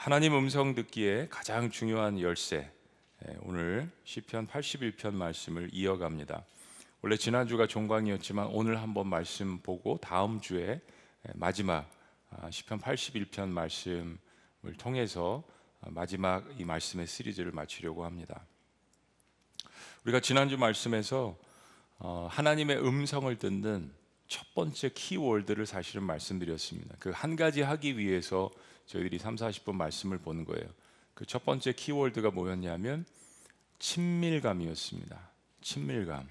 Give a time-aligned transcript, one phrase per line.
[0.00, 2.72] 하나님 음성 듣기에 가장 중요한 열쇠.
[3.28, 6.42] 예, 오늘 시편 81편 말씀을 이어갑니다.
[7.02, 10.80] 원래 지난주가 종광이었지만 오늘 한번 말씀 보고 다음 주에
[11.28, 11.86] 예, 마지막
[12.30, 14.16] 아, 시편 81편 말씀을
[14.78, 15.44] 통해서
[15.82, 18.46] 아, 마지막 이 말씀의 시리즈를 마치려고 합니다.
[20.04, 21.36] 우리가 지난주 말씀에서
[21.98, 23.92] 어, 하나님의 음성을 듣는
[24.28, 26.96] 첫 번째 키워드를 사실은 말씀드렸습니다.
[26.98, 28.50] 그 한 가지 하기 위해서
[28.90, 30.66] 저희들이 3, 40분 말씀을 보는 거예요.
[31.14, 33.04] 그 첫 번째 키워드가 뭐였냐면
[33.78, 35.30] 친밀감이었습니다.
[35.60, 36.28] 친밀감.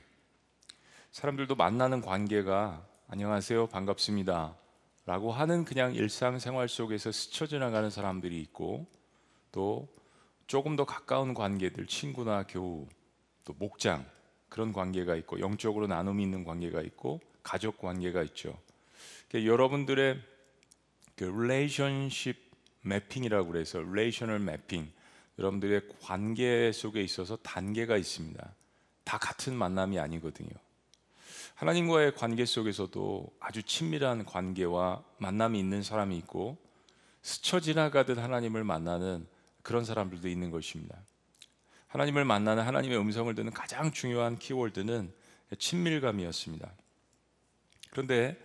[1.11, 4.57] 사람들도 만나는 관계가 안녕하세요, 반갑습니다.
[5.05, 8.87] 라고 하는 그냥 일상생활 속에서 스쳐 지나가는 사람들이 있고
[9.53, 9.87] 또
[10.45, 12.87] 조금 더 가까운 관계들, 친구나 교우,
[13.45, 14.05] 또 목장
[14.49, 18.59] 그런 관계가 있고 영적으로 나눔이 있는 관계가 있고 가족 관계가 있죠.
[19.29, 20.21] 그러니까 여러분들의
[21.15, 22.48] 그 relationship
[22.81, 24.91] 매핑이라고 그래서 relational mapping
[25.37, 28.55] 여러분들의 관계 속에 있어서 단계가 있습니다.
[29.03, 30.49] 다 같은 만남이 아니거든요.
[31.55, 36.57] 하나님과의 관계 속에서도 아주 친밀한 관계와 만남이 있는 사람이 있고
[37.21, 39.27] 스쳐 지나가듯 하나님을 만나는
[39.61, 40.97] 그런 사람들도 있는 것입니다.
[41.87, 45.11] 하나님을 만나는 하나님의 음성을 듣는 가장 중요한 키워드는
[45.57, 46.71] 친밀감이었습니다.
[47.89, 48.39] 그런데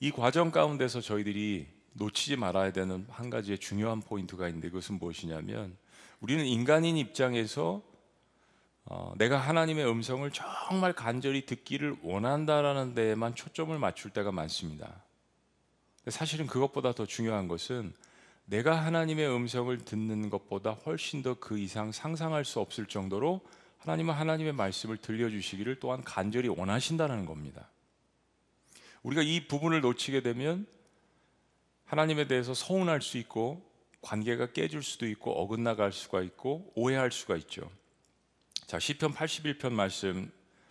[0.00, 5.76] 이 과정 가운데서 저희들이 놓치지 말아야 되는 한 가지의 중요한 포인트가 있는데 그것은 무엇이냐면
[6.20, 7.82] 우리는 인간인 입장에서
[8.86, 15.02] 어, 내가 하나님의 음성을 정말 간절히 듣기를 원한다라는 데에만 초점을 맞출 때가 많습니다.
[16.08, 17.94] 사실은 그것보다 더 중요한 것은
[18.44, 23.40] 내가 하나님의 음성을 듣는 것보다 훨씬 더 그 이상 상상할 수 없을 정도로
[23.78, 27.68] 하나님은 하나님의 말씀을 들려주시기를 또한 간절히 원하신다는 겁니다.
[29.02, 30.66] 우리가 이 부분을 놓치게 되면
[31.94, 33.62] 하나님에 대해서 서운할 수 있고
[34.00, 37.70] 관계가 깨질 수도 있고 어긋나갈 수가 있고 오해할 수가 있죠.
[38.66, 40.28] 자, 시편 81편 말씀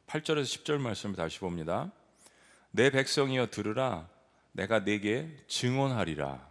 [0.08, 1.94] 8절에서 10절 말씀을 다시 봅니다.
[2.72, 4.10] 내 백성이여 들으라
[4.52, 6.45] 내가 내게 증언하리라.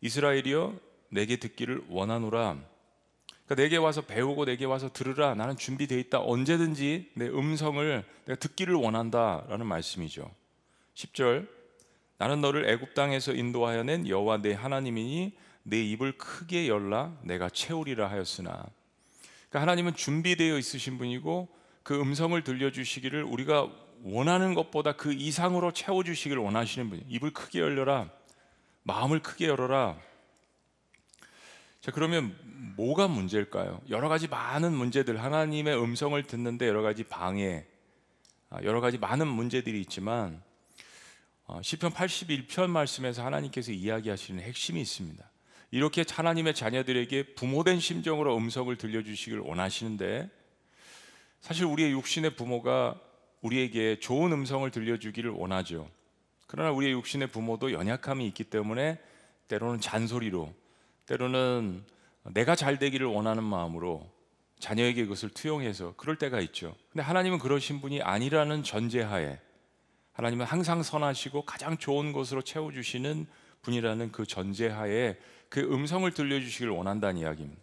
[0.00, 0.76] 이스라엘이여
[1.10, 2.58] 내게 듣기를 원하노라.
[3.44, 5.36] 그러니까 내게 와서 배우고 내게 와서 들으라.
[5.36, 6.20] 나는 준비되어 있다.
[6.20, 10.28] 언제든지 내 음성을 내가 듣기를 원한다라는 말씀이죠.
[10.94, 11.59] 10절
[12.20, 15.32] 나는 너를 애굽 땅에서 인도하여 낸 여호와 내 하나님이니
[15.62, 18.66] 내 입을 크게 열라 내가 채우리라 하였으나
[19.48, 21.48] 그러니까 하나님은 준비되어 있으신 분이고
[21.82, 23.70] 그 음성을 들려주시기를 우리가
[24.02, 28.10] 원하는 것보다 그 이상으로 채워주시기를 원하시는 분이 입을 크게 열려라
[28.82, 29.96] 마음을 크게 열어라
[31.80, 32.36] 자 그러면
[32.76, 33.80] 뭐가 문제일까요?
[33.88, 37.64] 여러 가지 많은 문제들 하나님의 음성을 듣는데 여러 가지 방해
[38.50, 40.49] 아, 여러 가지 많은 문제들이 있지만 어,
[41.62, 45.28] 시편 81편 말씀에서 하나님께서 이야기하시는 핵심이 있습니다.
[45.72, 50.28] 이렇게 하나님의 자녀들에게 부모된 심정으로 음성을 들려주시길 원하시는데
[51.40, 53.00] 사실 우리의 육신의 부모가
[53.40, 55.88] 우리에게 좋은 음성을 들려주기를 원하죠.
[56.46, 58.98] 그러나 우리의 육신의 부모도 연약함이 있기 때문에
[59.48, 60.52] 때로는 잔소리로,
[61.06, 61.84] 때로는
[62.34, 64.10] 내가 잘 되기를 원하는 마음으로
[64.58, 66.76] 자녀에게 그것을 투영해서 그럴 때가 있죠.
[66.92, 69.38] 근데 하나님은 그러신 분이 아니라는 전제하에
[70.20, 73.26] 하나님은 항상 선하시고 가장 좋은 것으로 채워주시는
[73.62, 75.16] 분이라는 그 전제하에
[75.48, 77.62] 그 음성을 들려주시길 원한다는 이야기입니다.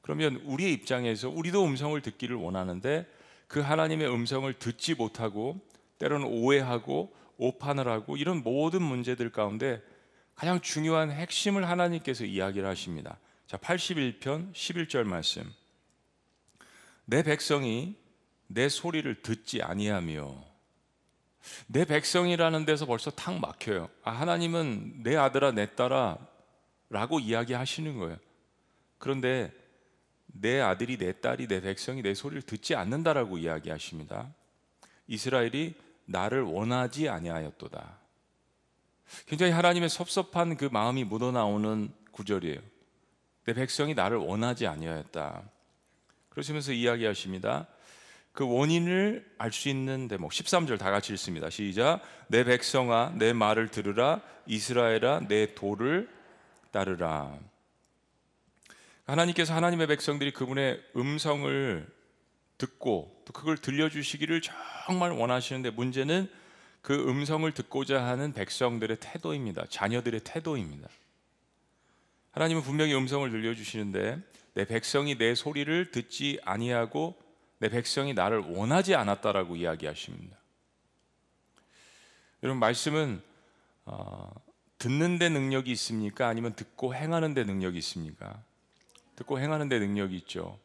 [0.00, 3.06] 그러면 우리의 입장에서 우리도 음성을 듣기를 원하는데
[3.46, 5.60] 그 하나님의 음성을 듣지 못하고
[6.00, 9.80] 때로는 오해하고 오판을 하고 이런 모든 문제들 가운데
[10.34, 13.20] 가장 중요한 핵심을 하나님께서 이야기를 하십니다.
[13.46, 15.48] 자, 81편 11절 말씀.
[17.04, 17.94] 내 백성이
[18.48, 20.49] 내 소리를 듣지 아니하며
[21.66, 23.88] 내 백성이라는 데서 벌써 탁 막혀요.
[24.02, 26.18] 아, 하나님은 내 아들아, 내 딸아
[26.88, 28.16] 라고 이야기하시는 거예요.
[28.98, 29.52] 그런데
[30.26, 34.32] 내 아들이, 내 딸이, 내 백성이 내 소리를 듣지 않는다라고 이야기하십니다.
[35.06, 35.74] 이스라엘이
[36.04, 37.98] 나를 원하지 아니하였도다.
[39.26, 42.60] 굉장히 하나님의 섭섭한 그 마음이 묻어나오는 구절이에요.
[43.46, 45.42] 내 백성이 나를 원하지 아니하였다.
[46.28, 47.66] 그러시면서 이야기하십니다.
[48.40, 51.50] 그 원인을 알 수 있는 대목 13절 다 같이 읽습니다.
[51.50, 52.00] 시작.
[52.28, 56.08] 내 백성아 내 말을 들으라 이스라엘아 내 도를
[56.70, 57.38] 따르라.
[59.04, 61.86] 하나님께서 하나님의 백성들이 그분의 음성을
[62.56, 64.40] 듣고 또 그걸 들려주시기를
[64.86, 66.26] 정말 원하시는데 문제는
[66.80, 69.66] 그 음성을 듣고자 하는 백성들의 태도입니다.
[69.68, 70.88] 자녀들의 태도입니다.
[72.30, 74.18] 하나님은 분명히 음성을 들려주시는데
[74.54, 77.19] 내 백성이 내 소리를 듣지 아니하고
[77.60, 80.36] 내 백성이 나를 원하지 않았다라고 이야기하십니다.
[82.42, 83.22] 여러분 말씀은
[83.84, 84.32] 어,
[84.78, 86.26] 듣는 데 능력이 있습니까?
[86.26, 88.42] 아니면 듣고 행하는 데 능력이 있습니까?
[89.14, 90.58] 듣고 행하는 데 능력이 있죠.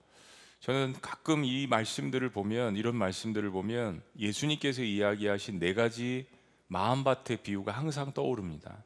[0.62, 6.26] 저는 가끔 이 말씀들을 보면 이런 말씀들을 보면 예수님께서 이야기하신 네 가지
[6.68, 8.84] 마음밭의 비유가 항상 떠오릅니다.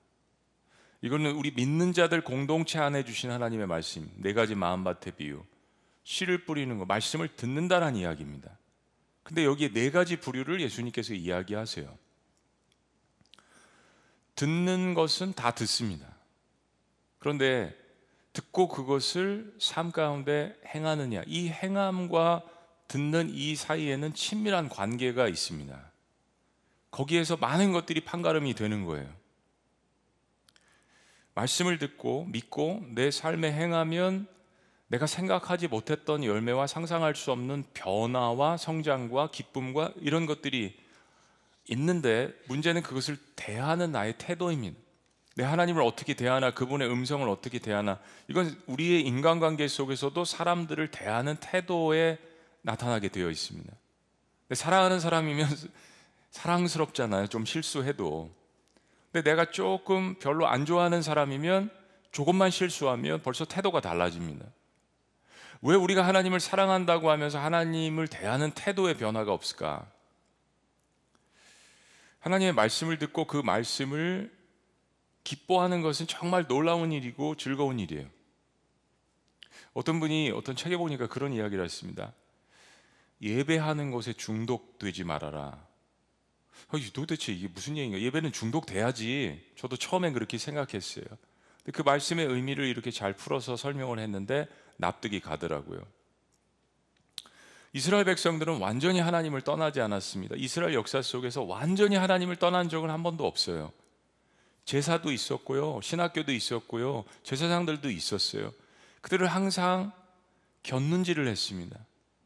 [1.02, 5.44] 이거는 우리 믿는 자들 공동체 안에 주신 하나님의 말씀, 네 가지 마음밭의 비유.
[6.04, 8.58] 씨를 뿌리는 거, 말씀을 듣는다는 이야기입니다.
[9.24, 11.98] 근데 여기에 네 가지 부류를 예수님께서 이야기하세요.
[14.36, 16.08] 듣는 것은 다 듣습니다.
[17.20, 17.78] 그런데
[18.34, 22.44] 듣고 그것을 삶 가운데 행하느냐, 이 행함과
[22.88, 25.92] 듣는 이 사이에는 친밀한 관계가 있습니다.
[26.90, 29.14] 거기에서 많은 것들이 판가름이 되는 거예요.
[31.36, 34.28] 말씀을 듣고 믿고 내 삶에 행하면
[34.90, 40.76] 내가 생각하지 못했던 열매와 상상할 수 없는 변화와 성장과 기쁨과 이런 것들이
[41.70, 44.76] 있는데 문제는 그것을 대하는 나의 태도입니다.
[45.36, 52.18] 내 하나님을 어떻게 대하나 그분의 음성을 어떻게 대하나 이건 우리의 인간관계 속에서도 사람들을 대하는 태도에
[52.64, 53.72] 나타나게 되어 있습니다.
[54.54, 55.48] 사랑하는 사람이면
[56.32, 57.28] 사랑스럽잖아요.
[57.28, 58.32] 좀 실수해도.
[59.12, 61.70] 근데 내가 조금 별로 안 좋아하는 사람이면
[62.12, 64.46] 조금만 실수하면 벌써 태도가 달라집니다.
[65.62, 69.92] 왜 우리가 하나님을 사랑한다고 하면서 하나님을 대하는 태도의 변화가 없을까?
[72.20, 74.32] 하나님의 말씀을 듣고 그 말씀을
[75.24, 78.08] 기뻐하는 것은 정말 놀라운 일이고 즐거운 일이에요.
[79.74, 82.14] 어떤 분이 어떤 책에 보니까 그런 이야기를 했습니다.
[83.22, 85.68] 예배하는 것에 중독되지 말아라.
[86.94, 88.00] 도대체 이게 무슨 얘기인가?
[88.00, 89.52] 예배는 중독돼야지.
[89.56, 91.06] 저도 처음엔 그렇게 생각했어요.
[91.74, 94.48] 그 말씀의 의미를 이렇게 잘 풀어서 설명을 했는데
[94.80, 95.82] 납득이 가더라고요.
[97.74, 100.36] 이스라엘 백성들은 완전히 하나님을 떠나지 않았습니다.
[100.38, 103.72] 이스라엘 역사 속에서 완전히 하나님을 떠난 적은 한 번도 없어요.
[104.66, 105.80] 제사도 있었고요.
[105.82, 107.06] 신학교도 있었고요.
[107.24, 108.52] 제사장들도 있었어요.
[109.02, 109.92] 그들을 항상
[110.64, 111.78] 곁눈질을 했습니다.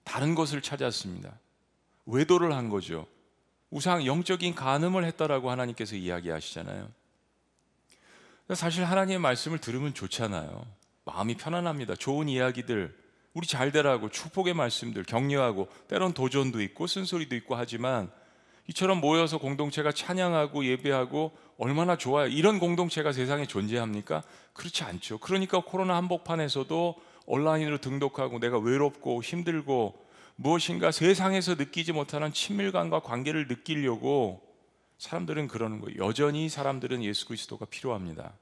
[0.03, 1.33] 다른 것을 찾았습니다.
[2.05, 3.07] 외도를 한 거죠.
[3.69, 6.89] 우상 영적인 간음을 했다라고 하나님께서 이야기하시잖아요.
[8.53, 10.65] 사실 하나님의 말씀을 들으면 좋잖아요.
[11.05, 11.95] 마음이 편안합니다.
[11.95, 12.95] 좋은 이야기들,
[13.33, 18.11] 우리 잘 되라고 축복의 말씀들 격려하고 때론 도전도 있고 쓴소리도 있고 하지만
[18.67, 22.27] 이처럼 모여서 공동체가 찬양하고 예배하고 얼마나 좋아요.
[22.27, 24.23] 이런 공동체가 세상에 존재합니까?
[24.53, 25.17] 그렇지 않죠.
[25.17, 26.95] 그러니까 코로나 한복판에서도
[27.25, 30.01] 온라인으로 등록하고 내가 외롭고 힘들고
[30.35, 34.41] 무엇인가 세상에서 느끼지 못하는 친밀감과 관계를 느끼려고
[34.97, 36.05] 사람들은 그러는 거예요.
[36.05, 38.33] 여전히 사람들은 예수 그리스도가 필요합니다.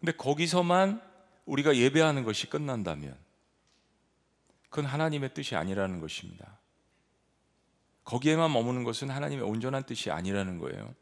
[0.00, 1.00] 근데 거기서만
[1.46, 3.16] 우리가 예배하는 것이 끝난다면
[4.70, 6.58] 그건 하나님의 뜻이 아니라는 것입니다.
[8.04, 10.94] 거기에만 머무는 것은 하나님의 온전한 뜻이 아니라는 거예요.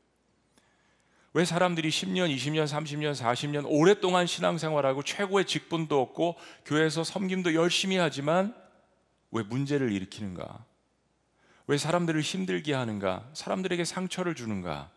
[1.33, 8.55] 왜 사람들이 10년, 20년, 30년, 40년 오랫동안 신앙생활하고 최고의 직분도 얻고 교회에서 섬김도 열심히 하지만
[9.31, 10.65] 왜 문제를 일으키는가?
[11.69, 13.31] 왜 사람들을 힘들게 하는가?
[13.33, 14.91] 사람들에게 상처를 주는가?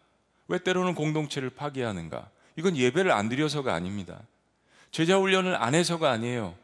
[0.48, 2.32] 왜 때로는 공동체를 파괴하는가?
[2.56, 4.24] 이건 예배를 안 드려서가 아닙니다.
[4.94, 6.56] 제자 훈련을 안 해서가 아니에요.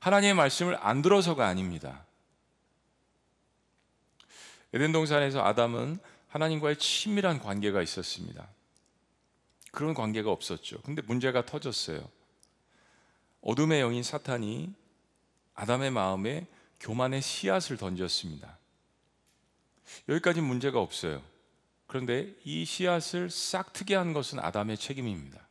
[0.00, 2.06] 하나님의 말씀을 안 들어서가 아닙니다.
[4.72, 5.98] 에덴 동산에서 아담은
[6.28, 8.48] 하나님과의 친밀한 관계가 있었습니다.
[9.70, 10.80] 그런 관계가 없었죠.
[10.80, 12.08] 근데 문제가 터졌어요.
[13.42, 14.72] 어둠의 영인 사탄이
[15.54, 16.46] 아담의 마음에
[16.80, 18.56] 교만의 씨앗을 던졌습니다.
[20.08, 21.22] 여기까지 문제가 없어요.
[21.86, 25.46] 그런데 이 씨앗을 싹 트게 한 것은 아담의 책임입니다.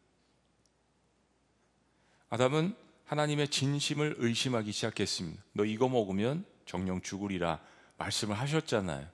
[2.34, 2.74] 아담은
[3.06, 5.44] 하나님의 진심을 의심하기 시작했습니다.
[5.52, 7.60] 너 이거 먹으면 정령 죽으리라
[8.00, 9.08] 말씀을 하셨잖아요.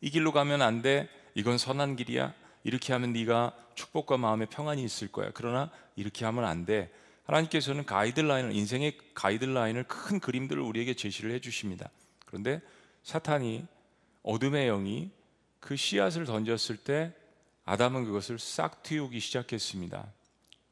[0.00, 1.08] 이 길로 가면 안 돼.
[1.34, 2.32] 이건 선한 길이야.
[2.62, 5.32] 이렇게 하면 네가 축복과 마음의 평안이 있을 거야.
[5.34, 6.92] 그러나 이렇게 하면 안 돼.
[7.24, 11.90] 하나님께서는 가이드라인을 인생의 가이드라인을 큰 그림들을 우리에게 제시를 해 주십니다.
[12.24, 12.60] 그런데
[13.02, 13.66] 사탄이
[14.22, 15.10] 어둠의 영이
[15.58, 17.12] 그 씨앗을 던졌을 때
[17.64, 20.17] 아담은 그것을 싹 틔우기 시작했습니다.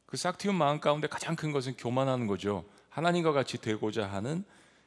[0.06, 2.64] 그 싹 틔운 마음 가운데 가장 큰 것은 교만하는 거죠.
[2.90, 4.44] 하나님과 같이 되고자 하는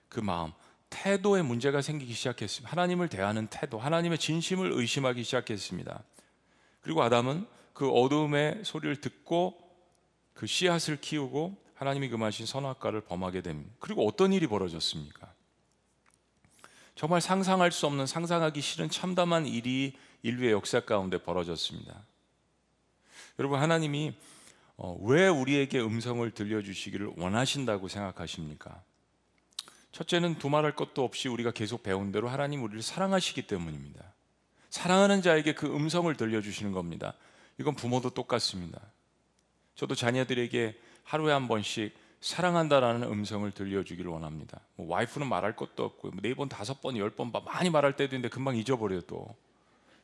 [0.07, 0.51] 그 마음.
[0.89, 2.71] 태도에 문제가 생기기 시작했습니다.
[2.71, 6.03] 하나님을 대하는 태도, 하나님의 진심을 의심하기 시작했습니다.
[6.81, 9.57] 그리고 아담은 그 어둠의 소리를 듣고
[10.33, 13.71] 그 씨앗을 키우고 하나님이 금하신 선악과를 범하게 됩니다.
[13.79, 15.31] 그리고 어떤 일이 벌어졌습니까?
[16.95, 22.03] 정말 상상할 수 없는 상상하기 싫은 참담한 일이 인류의 역사 가운데 벌어졌습니다.
[23.37, 24.15] 여러분 하나님이
[24.81, 28.81] 어, 왜 우리에게 음성을 들려주시기를 원하신다고 생각하십니까?
[29.91, 34.01] 첫째는 두말할 것도 없이 우리가 계속 배운 대로 하나님 우리를 사랑하시기 때문입니다.
[34.69, 37.13] 사랑하는 자에게 그 음성을 들려주시는 겁니다.
[37.57, 38.79] 이건 부모도 똑같습니다.
[39.75, 44.61] 저도 자녀들에게 하루에 한 번씩 사랑한다라는 음성을 들려주기를 원합니다.
[44.75, 48.29] 뭐 와이프는 말할 것도 없고 네 번, 다섯 번, 열 번 많이 말할 때도 있는데
[48.29, 49.35] 금방 잊어버려요 또.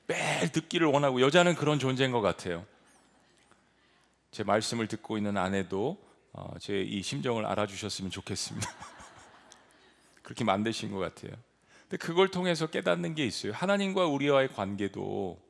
[0.07, 2.65] 매일 듣기를 원하고 여자는 그런 존재인 것 같아요.
[4.35, 5.97] 제 말씀을 듣고 있는 아내도
[6.33, 8.67] 어, 제이 심정을 알아주셨으면 좋겠습니다.
[10.23, 11.31] 그렇게 만드신 것 같아요.
[11.83, 13.53] 근데 그걸 통해서 깨닫는 게 있어요.
[13.53, 15.41] 하나님과 우리와의 관계도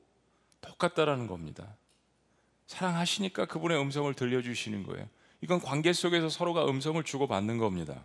[0.62, 1.76] 똑같다라는 겁니다.
[2.68, 5.10] 사랑하시니까 그분의 음성을 들려주시는 거예요.
[5.42, 8.04] 이건 관계 속에서 서로가 음성을 주고받는 겁니다.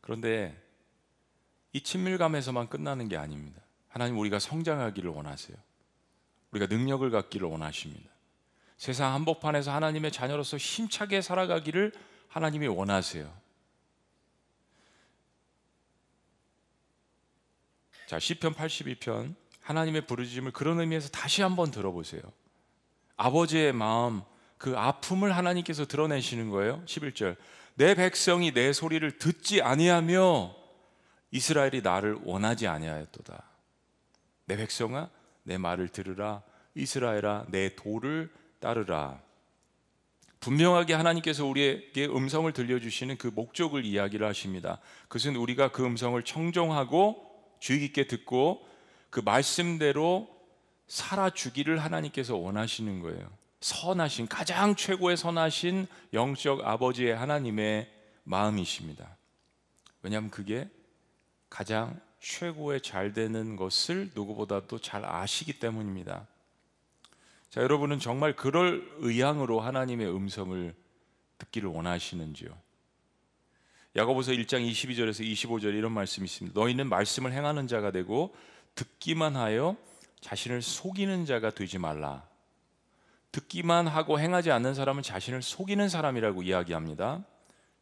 [0.00, 0.60] 그런데
[1.72, 3.62] 이 친밀감에서만 끝나는 게 아닙니다.
[3.86, 5.56] 하나님 우리가 성장하기를 원하세요.
[6.50, 8.11] 우리가 능력을 갖기를 원하십니다.
[8.82, 11.92] 세상 한복판에서 하나님의 자녀로서 힘차게 살아가기를
[12.26, 13.32] 하나님이 원하세요.
[18.08, 22.22] 자, 시편 82편 하나님의 부르짖음을 그런 의미에서 다시 한번 들어보세요.
[23.16, 24.22] 아버지의 마음,
[24.58, 26.82] 그 아픔을 하나님께서 드러내시는 거예요.
[26.86, 27.36] 11절.
[27.76, 30.56] 내 백성이 내 소리를 듣지 아니하며
[31.30, 33.44] 이스라엘이 나를 원하지 아니하였도다.
[34.46, 35.08] 내 백성아
[35.44, 36.42] 내 말을 들으라
[36.74, 39.20] 이스라엘아 내 도를 따르라.
[40.40, 44.80] 분명하게 하나님께서 우리에게 음성을 들려주시는 그 목적을 이야기를 하십니다.
[45.08, 48.66] 그것은 우리가 그 음성을 청종하고 주의 깊게 듣고
[49.10, 50.28] 그 말씀대로
[50.88, 53.30] 살아주기를 하나님께서 원하시는 거예요.
[53.60, 57.88] 선하신 가장 최고의 선하신 영적 아버지의 하나님의
[58.24, 59.16] 마음이십니다.
[60.02, 60.68] 왜냐하면 그게
[61.48, 66.26] 가장 최고의 잘 되는 것을 누구보다도 잘 아시기 때문입니다.
[67.52, 70.74] 자, 여러분은 정말 그럴 의향으로 하나님의 음성을
[71.36, 72.48] 듣기를 원하시는지요?
[73.94, 76.58] 야고보서 1장 22절에서 25절 이런 말씀이 있습니다.
[76.58, 78.34] 너희는 말씀을 행하는 자가 되고
[78.74, 79.76] 듣기만 하여
[80.22, 82.26] 자신을 속이는 자가 되지 말라.
[83.32, 87.22] 듣기만 하고 행하지 않는 사람은 자신을 속이는 사람이라고 이야기합니다.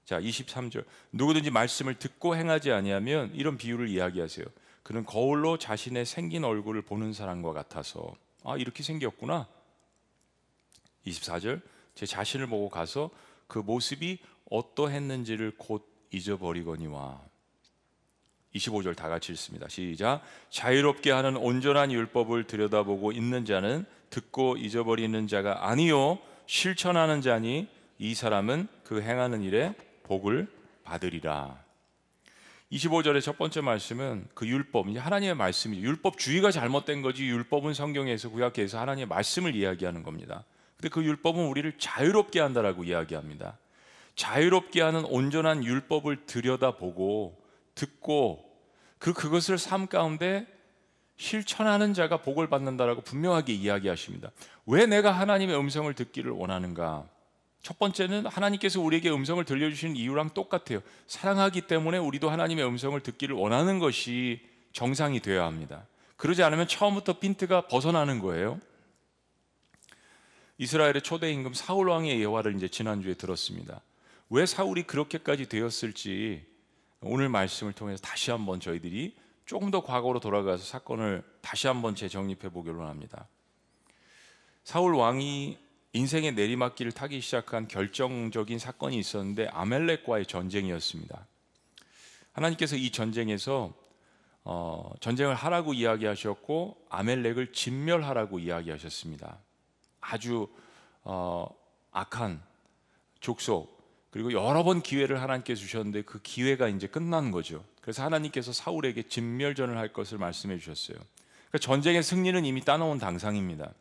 [0.04, 0.84] 자, 23절.
[1.12, 4.46] 누구든지 말씀을 듣고 행하지 아니하면 이런 비유를 이야기하세요.
[4.82, 9.46] 그는 거울로 자신의 생긴 얼굴을 보는 사람과 같아서 아, 이렇게 생겼구나.
[11.07, 11.61] 24절.
[11.95, 13.11] 제 자신을 보고 가서
[13.47, 14.19] 그 모습이
[14.50, 17.21] 어떠했는지를 곧 잊어버리거니와
[18.54, 19.69] 25절 다 같이 읽습니다.
[19.69, 20.23] 시작.
[20.50, 28.66] 자유롭게 하는 온전한 율법을 들여다보고 있는 자는 듣고 잊어버리는 자가 아니요 실천하는 자니 이 사람은
[28.83, 30.49] 그 행하는 일에 복을
[30.83, 31.62] 받으리라.
[32.73, 35.83] 25절의 첫 번째 말씀은 그 율법, 이제 하나님의 말씀이죠.
[35.83, 40.45] 율법 주의가 잘못된 거지 율법은 성경에서 구약에서 하나님의 말씀을 이야기하는 겁니다.
[40.80, 43.58] 근데 그 율법은 우리를 자유롭게 한다라고 이야기합니다.
[44.14, 47.38] 자유롭게 하는 온전한 율법을 들여다보고
[47.75, 48.50] 듣고
[48.99, 50.46] 그 그것을 삶 가운데
[51.18, 54.30] 실천하는 자가 복을 받는다라고 분명하게 이야기하십니다.
[54.64, 57.06] 왜 내가 하나님의 음성을 듣기를 원하는가?
[57.60, 60.80] 첫 번째는 하나님께서 우리에게 음성을 들려주시는 이유랑 똑같아요.
[61.08, 64.40] 사랑하기 때문에 우리도 하나님의 음성을 듣기를 원하는 것이
[64.72, 65.87] 정상이 되어야 합니다.
[66.16, 68.58] 그러지 않으면 처음부터 핀트가 벗어나는 거예요.
[70.60, 73.80] 이스라엘의 초대 임금 사울 왕의 예화를 이제 지난주에 들었습니다.
[74.28, 76.44] 왜 사울이 그렇게까지 되었을지
[77.00, 82.86] 오늘 말씀을 통해서 다시 한번 저희들이 조금 더 과거로 돌아가서 사건을 다시 한번 재정립해 보기로
[82.86, 83.26] 합니다.
[84.62, 85.56] 사울 왕이
[85.94, 91.26] 인생의 내리막길을 타기 시작한 결정적인 사건이 있었는데 아멜렉과의 전쟁이었습니다.
[92.32, 93.72] 하나님께서 이 전쟁에서
[94.44, 99.38] 어, 전쟁을 하라고 이야기하셨고 아멜렉을 진멸하라고 이야기하셨습니다.
[100.00, 100.49] 아주
[101.02, 101.47] 어,
[101.92, 102.42] 악한
[103.21, 103.80] 족속
[104.11, 107.64] 그리고 여러 번 기회를 하나님께 주셨는데 그 기회가 이제 끝난 거죠.
[107.80, 110.99] 그래서 하나님께서 사울에게 진멸전을 할 것을 말씀해 주셨어요.
[111.49, 113.73] 그러니까 전쟁의 승리는 이미 따놓은 당상입니다.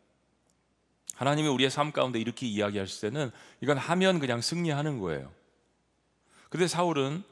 [1.16, 5.32] 하나님이 우리의 삶 가운데 이렇게 이야기하실 때는 이건 하면 그냥 승리하는 거예요.
[6.50, 7.24] 근데 사울은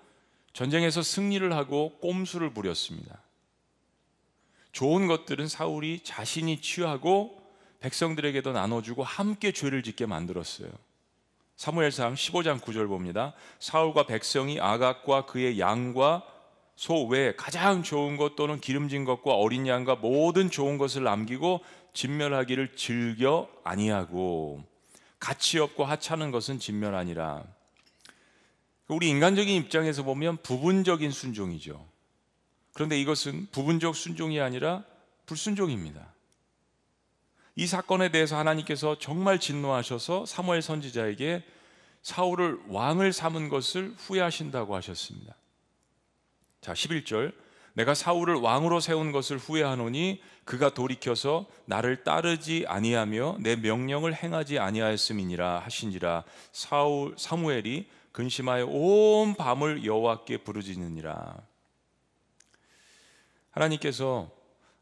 [0.54, 3.22] 전쟁에서 승리를 하고 꼼수를 부렸습니다.
[4.72, 7.37] 좋은 것들은 사울이 자신이 취하고
[7.80, 10.70] 백성들에게도 나눠주고 함께 죄를 짓게 만들었어요.
[11.56, 13.34] 사무엘상 15장 9절 봅니다.
[13.60, 16.24] 사울과 백성이 아각과 그의 양과
[16.76, 21.62] 소 외에 가장 좋은 것 또는 기름진 것과 어린 양과 모든 좋은 것을 남기고
[21.94, 24.64] 진멸하기를 즐겨 아니하고
[25.20, 27.44] 가치 없고 하찮은 것은 진멸하니라.
[28.88, 31.84] 우리 인간적인 입장에서 보면 부분적인 순종이죠.
[32.74, 34.84] 그런데 이것은 부분적 순종이 아니라
[35.26, 36.14] 불순종입니다.
[37.58, 41.44] 이 사건에 대해서 하나님께서 정말 진노하셔서 사무엘 선지자에게
[42.04, 45.36] 사울을 왕을 삼은 것을 후회하신다고 하셨습니다.
[46.62, 47.34] 자, 11절.
[47.74, 55.60] 내가 사울을 왕으로 세운 것을 후회하노니 그가 돌이켜서 나를 따르지 아니하며 내 명령을 행하지 아니하였음이니라
[55.60, 61.36] 하신지라 사울 사무엘이 근심하여 온 밤을 여호와께 부르짖느니라
[63.52, 64.37] 하나님께서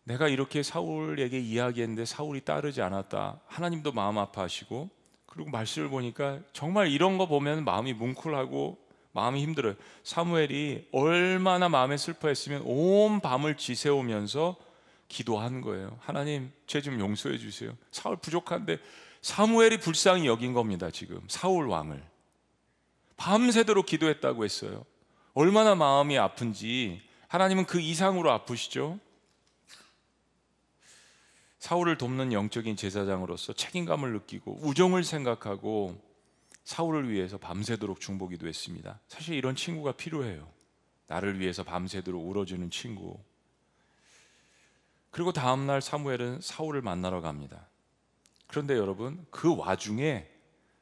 [0.05, 3.41] 내가 이렇게 사울에게 이야기했는데 사울이 따르지 않았다.
[3.47, 4.89] 하나님도 마음 아파하시고
[5.25, 8.77] 그리고 말씀을 보니까 정말 이런 거 보면 마음이 뭉클하고
[9.11, 9.75] 마음이 힘들어요.
[10.03, 14.55] 사무엘이 얼마나 마음에 슬퍼했으면 온 밤을 지새우면서
[15.07, 15.97] 기도한 거예요.
[16.01, 17.71] 하나님, 죄 좀 용서해 주세요.
[17.91, 18.77] 사울 부족한데
[19.21, 21.19] 사무엘이 불쌍히 여긴 겁니다, 지금.
[21.27, 22.03] 사울 왕을.
[23.17, 24.85] 밤새도록 기도했다고 했어요.
[25.33, 28.99] 얼마나 마음이 아픈지 하나님은 그 이상으로 아프시죠.
[31.65, 35.99] 사울을 돕는 영적인 제사장으로서 책임감을 느끼고 우정을 생각하고
[36.63, 38.99] 사울을 위해서 밤새도록 중보기도 했습니다.
[39.07, 40.47] 사실 이런 친구가 필요해요.
[41.07, 43.17] 나를 위해서 밤새도록 울어주는 친구.
[45.09, 47.65] 그리고 다음 날 사무엘은 사울을 만나러 갑니다.
[48.45, 50.27] 그런데 여러분, 그 와중에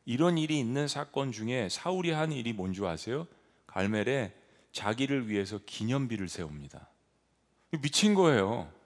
[0.04, 3.26] 이런 일이 있는 사건 중에 사울이 한 일이 뭔지 아세요?
[3.68, 4.34] 갈멜에
[4.74, 6.90] 자기를 위해서 기념비를 세웁니다.
[7.82, 8.83] 미친 거예요.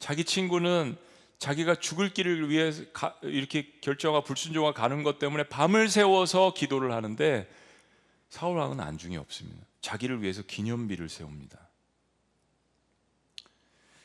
[0.00, 0.96] 자기 친구는
[1.38, 2.72] 자기가 죽을 길을 위해
[3.22, 7.48] 이렇게 결정하고 불순종하고 가는 것 때문에 밤을 새워서 기도를 하는데
[8.28, 9.64] 사울 왕은 안중에 없습니다.
[9.80, 11.58] 자기를 위해서 기념비를 세웁니다.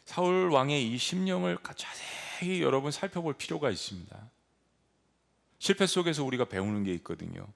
[0.05, 4.29] 사울 왕의 이 심령을 자세히 여러분 살펴볼 필요가 있습니다.
[5.59, 7.47] 실패 속에서 우리가 배우는 게 있거든요.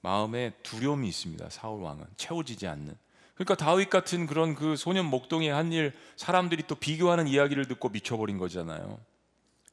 [0.00, 1.50] 마음에 두려움이 있습니다.
[1.50, 3.03] 사울 왕은 채워지지 않는.
[3.34, 8.38] 그러니까 다윗 같은 그런 그 소년 목동의 한 일 사람들이 또 비교하는 이야기를 듣고 미쳐버린
[8.38, 9.00] 거잖아요.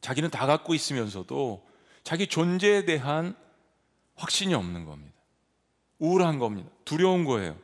[0.02, 1.64] 자기는 다 갖고 있으면서도
[2.04, 3.36] 자기 존재에 대한
[4.16, 5.14] 확신이 없는 겁니다.
[6.00, 6.70] 우울한 겁니다.
[6.86, 7.56] 두려운 거예요.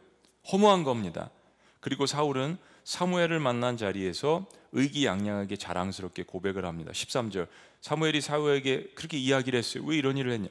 [0.51, 1.31] 허무한 겁니다.
[1.79, 6.91] 그리고 사울은 사무엘을 만난 자리에서 의기양양하게 자랑스럽게 고백을 합니다.
[6.91, 7.47] 13절
[7.81, 9.83] 사무엘이 사울에게 그렇게 이야기를 했어요.
[9.85, 10.49] 왜 이런 일을 했냐?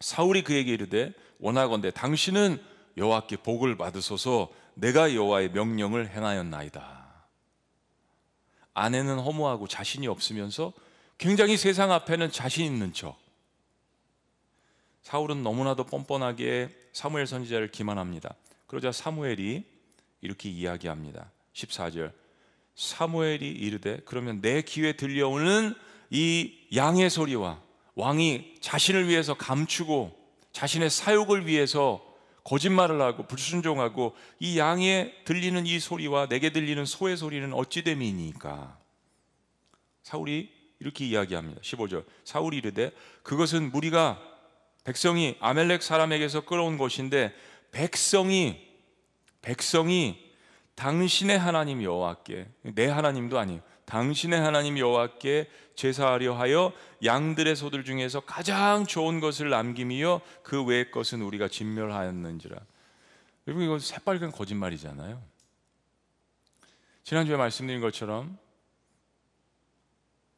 [0.00, 2.60] 사울이 그에게 이르되 원하건대 당신은
[2.96, 7.06] 여호와께 복을 받으소서 내가 여호와의 명령을 행하였나이다.
[8.74, 10.72] 아내는 허무하고 자신이 없으면서
[11.18, 13.18] 굉장히 세상 앞에는 자신 있는 척.
[15.02, 18.34] 사울은 너무나도 뻔뻔하게 사무엘 선지자를 기만합니다.
[18.66, 19.64] 그러자 사무엘이
[20.20, 21.30] 이렇게 이야기합니다.
[21.54, 22.12] 14절.
[22.74, 25.74] 사무엘이 이르되 그러면 내 귀에 들려오는
[26.10, 27.60] 이 양의 소리와
[27.94, 30.14] 왕이 자신을 위해서 감추고
[30.52, 32.05] 자신의 사욕을 위해서
[32.46, 38.78] 거짓말을 하고 불순종하고 이 양에 들리는 이 소리와 내게 들리는 소의 소리는 어찌 됨이니까
[40.04, 41.60] 사울이 이렇게 이야기합니다.
[41.60, 42.92] 15절 사울이 이르되
[43.24, 44.22] 그것은 무리가
[44.84, 47.34] 백성이 아멜렉 사람에게서 끌어온 것인데
[47.72, 48.64] 백성이
[49.42, 50.16] 백성이
[50.76, 53.60] 당신의 하나님 여호와께 내 하나님도 아니에요.
[53.86, 56.72] 당신의 하나님 여호와께 제사하려 하여
[57.04, 62.56] 양들의 소들 중에서 가장 좋은 것을 남김이요 그 외의 것은 우리가 진멸하였는지라.
[63.46, 65.22] 여러분 이거 새빨간 거짓말이잖아요.
[67.04, 68.36] 지난주에 말씀드린 것처럼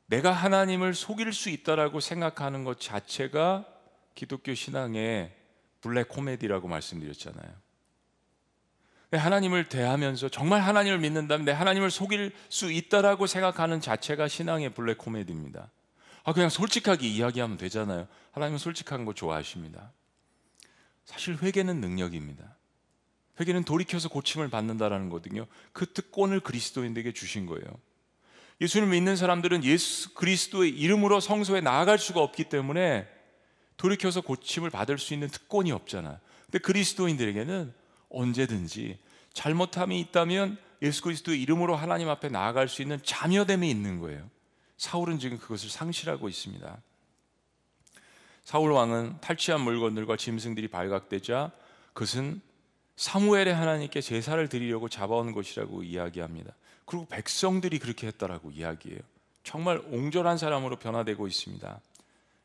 [0.07, 3.67] 내가 하나님을 속일 수 있다라고 생각하는 것 자체가
[4.15, 5.35] 기독교 신앙의
[5.81, 7.68] 블랙 코미디라고 말씀드렸잖아요.
[9.17, 15.71] 하나님을 대하면서 정말 하나님을 믿는다면 내 하나님을 속일 수 있다라고 생각하는 자체가 신앙의 블랙 코미디입니다.
[16.25, 18.07] 아 그냥 솔직하게 이야기하면 되잖아요.
[18.33, 19.93] 하나님은 솔직한 거 좋아하십니다.
[21.07, 22.57] 사실 회개는 능력입니다.
[23.41, 25.47] 회개는 돌이켜서 고침을 받는다라는 거거든요.
[25.73, 27.65] 그 특권을 그리스도인에게 주신 거예요.
[28.61, 33.09] 예수를 믿는 사람들은 예수 그리스도의 이름으로 성소에 나아갈 수가 없기 때문에
[33.79, 36.19] 돌이켜서 고침을 받을 수 있는 특권이 없잖아요.
[36.47, 37.73] 근데 그리스도인들에게는
[38.11, 38.99] 언제든지
[39.33, 44.29] 잘못함이 있다면 예수 그리스도의 이름으로 하나님 앞에 나아갈 수 있는 자녀됨이 있는 거예요.
[44.77, 46.81] 사울은 지금 그것을 상실하고 있습니다.
[48.45, 51.51] 사울 왕은 탈취한 물건들과 짐승들이 발각되자
[51.93, 52.41] 그것은
[52.97, 56.55] 사무엘의 하나님께 제사를 드리려고 잡아온 것이라고 이야기합니다.
[56.85, 59.01] 그리고 백성들이 그렇게 했다라고 이야기해요.
[59.45, 61.81] 정말 옹졸한 사람으로 변화되고 있습니다.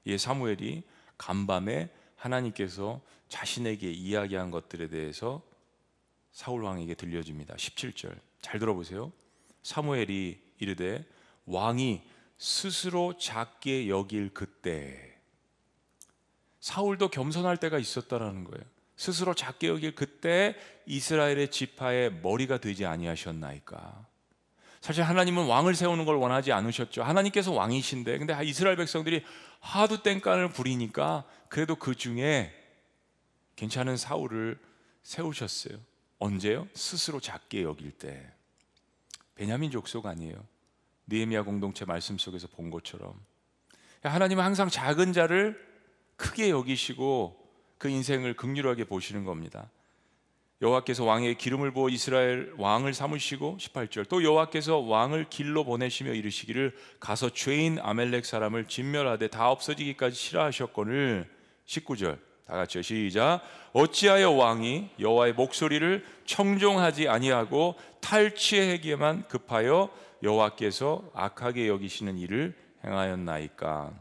[0.06, 0.84] 이 사무엘이
[1.17, 5.41] 간밤에 하나님께서 자신에게 이야기한 것들에 대해서
[6.34, 7.56] 사울 왕에게 들려줍니다.
[7.56, 8.19] 17절.
[8.41, 9.12] 잘 들어보세요.
[9.62, 11.06] 사무엘이 이르되
[11.46, 12.02] 왕이
[12.38, 15.17] 스스로 작게 여길 그때
[16.60, 18.65] 사울도 겸손할 때가 있었다라는 거예요.
[18.96, 24.08] 스스로 작게 여길 그때 이스라엘의 지파의 머리가 되지 아니하셨나이까.
[24.82, 27.04] 사실 하나님은 왕을 세우는 걸 원하지 않으셨죠.
[27.04, 29.24] 하나님께서 왕이신데 근데 이스라엘 백성들이
[29.60, 32.54] 하도 땡간을 부리니까 그래도 그 중에
[33.56, 34.60] 괜찮은 사울을
[35.04, 35.78] 세우셨어요.
[36.23, 36.69] 언제요?
[36.73, 38.31] 스스로 작게 여길 때.
[39.36, 40.36] 베냐민 족속 아니에요.
[41.07, 43.13] 느헤미야 공동체 말씀 속에서 본 것처럼
[44.03, 45.59] 하나님은 항상 작은 자를
[46.15, 47.38] 크게 여기시고
[47.77, 49.69] 그 인생을 극률하게 보시는 겁니다.
[50.62, 57.31] 여호와께서 왕의 기름을 부어 이스라엘 왕을 삼으시고 18절 또 여호와께서 왕을 길로 보내시며 이르시기를 가서
[57.31, 61.29] 죄인 아멜렉 사람을 진멸하되 다 없어지기까지 싫어하셨거늘
[61.65, 63.41] 19절 다 같이요 시작
[63.73, 69.89] 어찌하여 왕이 여호와의 목소리를 청종하지 아니하고 탈취하기에만 급하여
[70.21, 73.93] 여호와께서 악하게 여기시는 일을 행하였나이까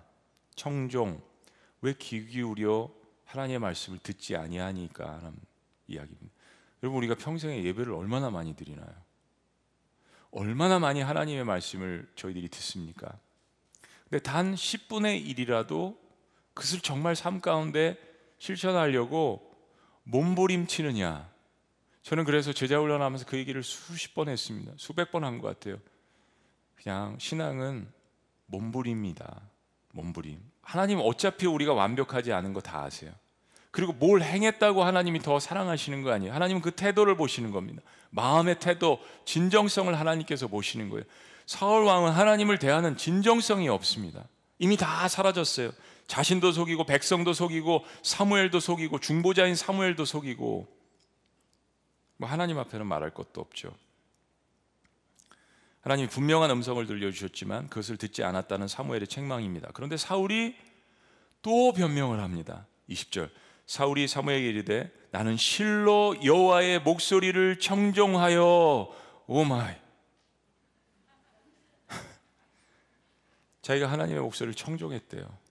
[0.54, 1.20] 청종
[1.80, 2.90] 왜 귀 기울여
[3.24, 5.34] 하나님의 말씀을 듣지 아니하니까 하는
[5.88, 6.32] 이야기입니다.
[6.82, 8.92] 여러분 우리가 평생에 예배를 얼마나 많이 드리나요?
[10.30, 13.18] 얼마나 많이 하나님의 말씀을 저희들이 듣습니까?
[14.08, 15.96] 근데 단 10분의 1이라도
[16.54, 17.96] 그것을 정말 삶 가운데
[18.42, 19.54] 실천하려고
[20.02, 21.30] 몸부림치느냐?
[22.02, 24.72] 저는 그래서 제자 훈련하면서 그 얘기를 수십 번 했습니다.
[24.78, 25.76] 수백 번 한 것 같아요.
[26.74, 27.86] 그냥 신앙은
[28.46, 29.42] 몸부림입니다.
[29.92, 30.40] 몸부림.
[30.60, 33.12] 하나님 어차피 우리가 완벽하지 않은 거 다 아세요.
[33.70, 36.34] 그리고 뭘 행했다고 하나님이 더 사랑하시는 거 아니에요.
[36.34, 37.80] 하나님은 그 태도를 보시는 겁니다.
[38.10, 41.04] 마음의 태도, 진정성을 하나님께서 보시는 거예요.
[41.46, 44.24] 사울 왕은 하나님을 대하는 진정성이 없습니다.
[44.58, 45.70] 이미 다 사라졌어요.
[46.06, 50.66] 자신도 속이고 백성도 속이고 사무엘도 속이고 중보자인 사무엘도 속이고
[52.16, 53.74] 뭐 하나님 앞에는 말할 것도 없죠.
[55.80, 59.70] 하나님이 분명한 음성을 들려주셨지만 그것을 듣지 않았다는 사무엘의 책망입니다.
[59.74, 60.54] 그런데 사울이
[61.42, 62.66] 또 변명을 합니다.
[62.88, 63.30] 20절
[63.66, 68.94] 사울이 사무엘에게 이르되 나는 실로 여호와의 목소리를 청종하여
[69.26, 69.74] 오마이
[73.62, 75.41] 자기가 하나님의 목소리를 청종했대요.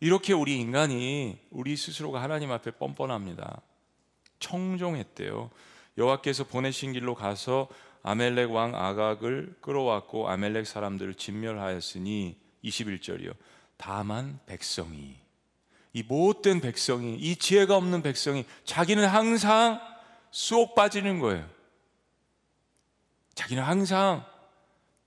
[0.00, 3.60] 이렇게 우리 인간이 우리 스스로가 하나님 앞에 뻔뻔합니다.
[4.38, 5.50] 청종했대요.
[5.98, 7.68] 여호와께서 보내신 길로 가서
[8.02, 13.34] 아멜렉 왕 아각을 끌어왔고 아멜렉 사람들을 진멸하였으니 21절이요.
[13.76, 15.16] 다만 백성이
[15.92, 19.80] 이 못된 백성이 이 지혜가 없는 백성이 자기는 항상
[20.30, 21.46] 쏙 빠지는 거예요.
[23.34, 24.24] 자기는 항상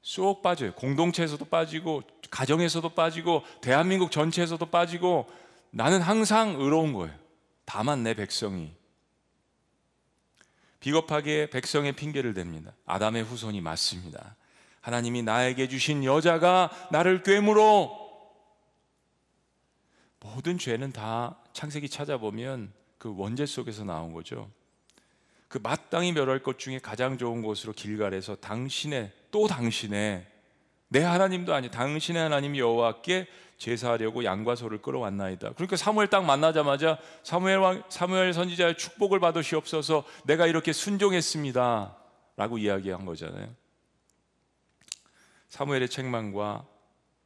[0.01, 0.73] 쏙 빠져요.
[0.73, 2.03] 공동체에서도 빠지고
[2.33, 5.29] 가정에서도 빠지고 대한민국 전체에서도 빠지고
[5.69, 7.13] 나는 항상 의로운 거예요.
[7.63, 8.73] 다만 내 백성이
[10.79, 12.73] 비겁하게 백성의 핑계를 댑니다.
[12.87, 14.35] 아담의 후손이 맞습니다.
[14.81, 18.01] 하나님이 나에게 주신 여자가 나를 꿰물어
[20.19, 24.49] 모든 죄는 다 창세기 찾아보면 그 원죄 속에서 나온 거죠.
[25.47, 30.32] 그 마땅히 멸할 것 중에 가장 좋은 곳으로 길갈에서 당신의 또 당신의
[30.93, 33.27] 내 하나님도 아니 당신의 하나님 여호와께
[33.57, 35.53] 제사하려고 양과 소를 끌어왔나이다.
[35.53, 43.49] 그러니까 사무엘 딱 만나자마자 사무엘 왕 사무엘 선지자의 축복을 받으시옵소서 내가 이렇게 순종했습니다라고 이야기한 거잖아요.
[45.49, 46.67] 사무엘의 책망과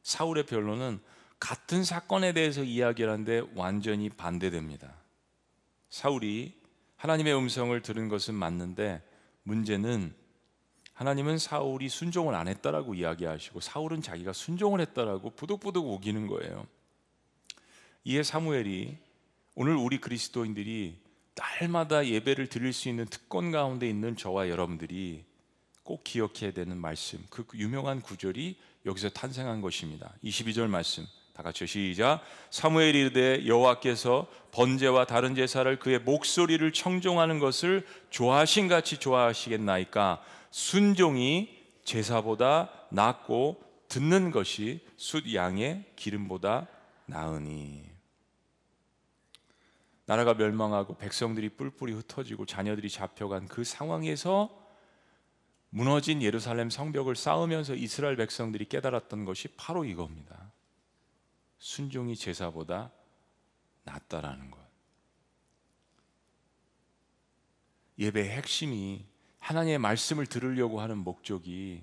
[0.02, 1.00] 사울의 변론은
[1.38, 4.94] 같은 사건에 대해서 이야기하는데 완전히 반대됩니다.
[5.90, 6.54] 사울이
[6.96, 9.02] 하나님의 음성을 들은 것은 맞는데
[9.42, 10.14] 문제는
[10.98, 16.66] 하나님은 사울이 순종을 안 했다라고 이야기하시고 사울은 자기가 순종을 했다라고 부득부득 우기는 거예요.
[18.02, 18.96] 이에 사무엘이
[19.54, 20.96] 오늘 우리 그리스도인들이
[21.36, 25.24] 날마다 예배를 드릴 수 있는 특권 가운데 있는 저와 여러분들이
[25.84, 30.12] 꼭 기억해야 되는 말씀, 그 유명한 구절이 여기서 탄생한 것입니다.
[30.24, 31.06] 22절 말씀.
[31.32, 32.22] 다 같이 시작.
[32.50, 42.70] 사무엘이 이르되 여호와께서 번제와 다른 제사를 그의 목소리를 청종하는 것을 좋아하신 같이 좋아하시겠나이까 순종이 제사보다
[42.90, 46.68] 낫고 듣는 것이 숫 양의 기름보다
[47.06, 47.88] 나으니
[50.04, 54.66] 나라가 멸망하고 백성들이 뿔뿔이 흩어지고 자녀들이 잡혀간 그 상황에서
[55.70, 60.50] 무너진 예루살렘 성벽을 쌓으면서 이스라엘 백성들이 깨달았던 것이 바로 이겁니다.
[61.58, 62.90] 순종이 제사보다
[63.84, 64.58] 낫다라는 것.
[67.98, 69.04] 예배의 핵심이
[69.48, 71.82] 하나님의 말씀을 들으려고 하는 목적이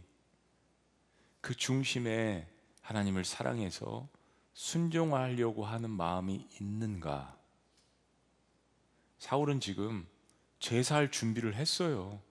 [1.42, 2.48] 그 중심에
[2.82, 4.08] 하나님을 사랑해서
[4.54, 7.36] 순종하려고 하는 마음이 있는가?
[9.18, 10.06] 사울은 지금
[10.60, 12.22] 제사할 준비를 했어요.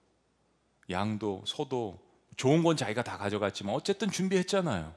[0.89, 1.99] 양도, 소도,
[2.37, 4.95] 좋은 건 자기가 다 가져갔지만 어쨌든 준비했잖아요.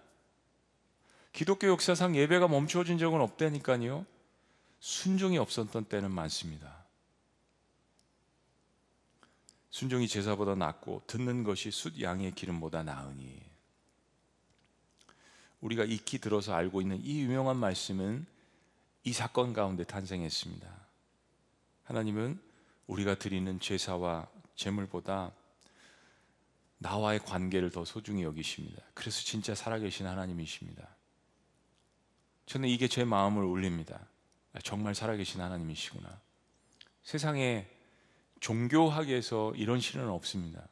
[1.32, 4.06] 기독교 역사상 예배가 멈추어진 적은 없다니까요.
[4.78, 6.77] 순종이 없었던 때는 많습니다.
[9.70, 13.42] 순종이 제사보다 낫고 듣는 것이 숫 양의 기름보다 나으니
[15.60, 18.26] 우리가 익히 들어서 알고 있는 이 유명한 말씀은
[19.04, 20.68] 이 사건 가운데 탄생했습니다.
[21.84, 22.40] 하나님은
[22.86, 25.32] 우리가 드리는 제사와 제물보다
[26.78, 28.82] 나와의 관계를 더 소중히 여기십니다.
[28.94, 30.88] 그래서 진짜 살아계신 하나님이십니다.
[32.46, 34.06] 저는 이게 제 마음을 울립니다.
[34.52, 36.20] 아, 정말 살아계신 하나님이시구나.
[37.02, 37.68] 세상에
[38.40, 40.68] 종교학에서 이런 신은 없습니다.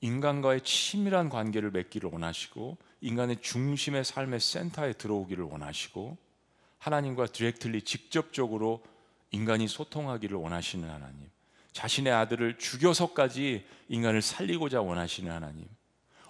[0.00, 6.16] 인간과의 친밀한 관계를 맺기를 원하시고 인간의 중심의 삶의 센터에 들어오기를 원하시고
[6.78, 8.82] 하나님과 디렉틀리 직접적으로
[9.30, 11.30] 인간이 소통하기를 원하시는 하나님.
[11.72, 15.66] 자신의 아들을 죽여서까지 인간을 살리고자 원하시는 하나님.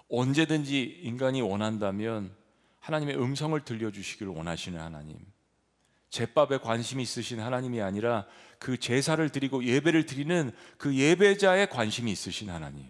[0.09, 2.35] 언제든지 인간이 원한다면
[2.79, 5.17] 하나님의 음성을 들려주시기를 원하시는 하나님.
[6.11, 8.27] 제밥에 관심이 있으신 하나님이 아니라
[8.59, 12.85] 그 제사를 드리고 예배를 드리는 그 예배자의 관심이 있으신 하나님.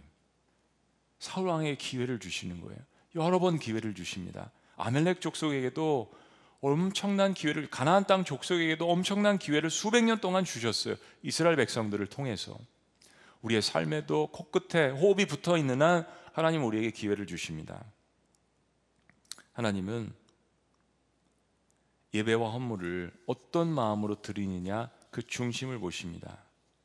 [1.19, 2.77] 사울 왕에게 기회를 주시는 거예요.
[3.15, 4.51] 여러 번 기회를 주십니다.
[4.75, 6.11] 아멜렉 족속에게도
[6.61, 10.95] 엄청난 기회를 가나안 땅 족속에게도 엄청난 기회를 수백 년 동안 주셨어요.
[11.21, 12.57] 이스라엘 백성들을 통해서
[13.43, 17.83] 우리의 삶에도 코끝에 호흡이 붙어 있는 한 하나님 우리에게 기회를 주십니다.
[19.53, 20.11] 하나님은
[22.13, 26.37] 예배와 헌물을 어떤 마음으로 드리느냐 그 중심을 보십니다.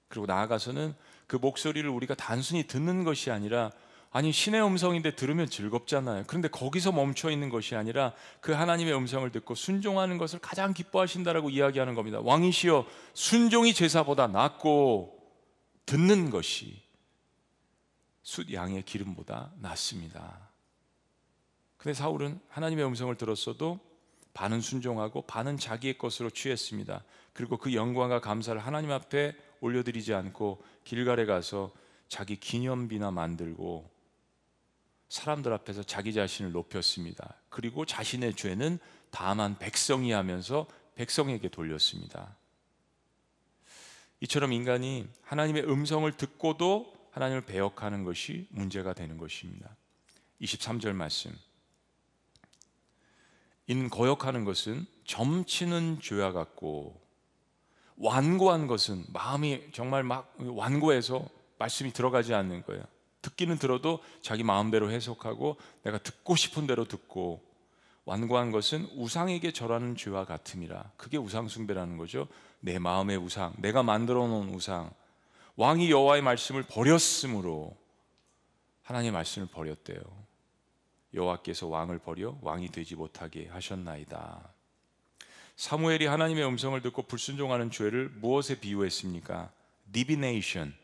[0.08, 0.94] 그리고 나아가서는
[1.26, 3.72] 그 목소리를 우리가 단순히 듣는 것이 아니라
[4.12, 6.24] 아니 신의 음성인데 들으면 즐겁잖아요.
[6.26, 11.94] 그런데 거기서 멈춰 있는 것이 아니라 그 하나님의 음성을 듣고 순종하는 것을 가장 기뻐하신다라고 이야기하는
[11.94, 12.20] 겁니다.
[12.22, 15.18] 왕이시여 순종이 제사보다 낫고
[15.84, 16.82] 듣는 것이
[18.22, 20.50] 숫 양의 기름보다 낫습니다.
[21.76, 23.78] 근데 사울은 하나님의 음성을 들었어도
[24.36, 27.02] 반은 순종하고 반은 자기의 것으로 취했습니다.
[27.32, 31.72] 그리고 그 영광과 감사를 하나님 앞에 올려드리지 않고 길갈에 가서
[32.08, 33.90] 자기 기념비나 만들고
[35.08, 37.34] 사람들 앞에서 자기 자신을 높였습니다.
[37.48, 38.78] 그리고 자신의 죄는
[39.10, 42.36] 다만 백성이 하면서 백성에게 돌렸습니다.
[44.20, 49.74] 이처럼 인간이 하나님의 음성을 듣고도 하나님을 배역하는 것이 문제가 되는 것입니다.
[50.42, 51.34] 23절 말씀.
[53.66, 57.00] 인 거역하는 것은 점치는 죄와 같고
[57.96, 61.26] 완고한 것은 마음이 정말 막 완고해서
[61.58, 62.82] 말씀이 들어가지 않는 거예요.
[63.22, 67.42] 듣기는 들어도 자기 마음대로 해석하고 내가 듣고 싶은 대로 듣고
[68.04, 70.92] 완고한 것은 우상에게 절하는 죄와 같음이라.
[70.96, 72.28] 그게 우상 숭배라는 거죠.
[72.60, 74.92] 내 마음의 우상, 내가 만들어 놓은 우상.
[75.56, 77.76] 왕이 여호와의 말씀을 버렸으므로
[78.82, 79.98] 하나님의 말씀을 버렸대요.
[81.14, 84.52] 여호와께서 왕을 버려 왕이 되지 못하게 하셨나이다.
[85.56, 89.50] 사무엘이 하나님의 음성을 듣고 불순종하는 죄를 무엇에 비유했습니까?
[89.92, 90.74] divination.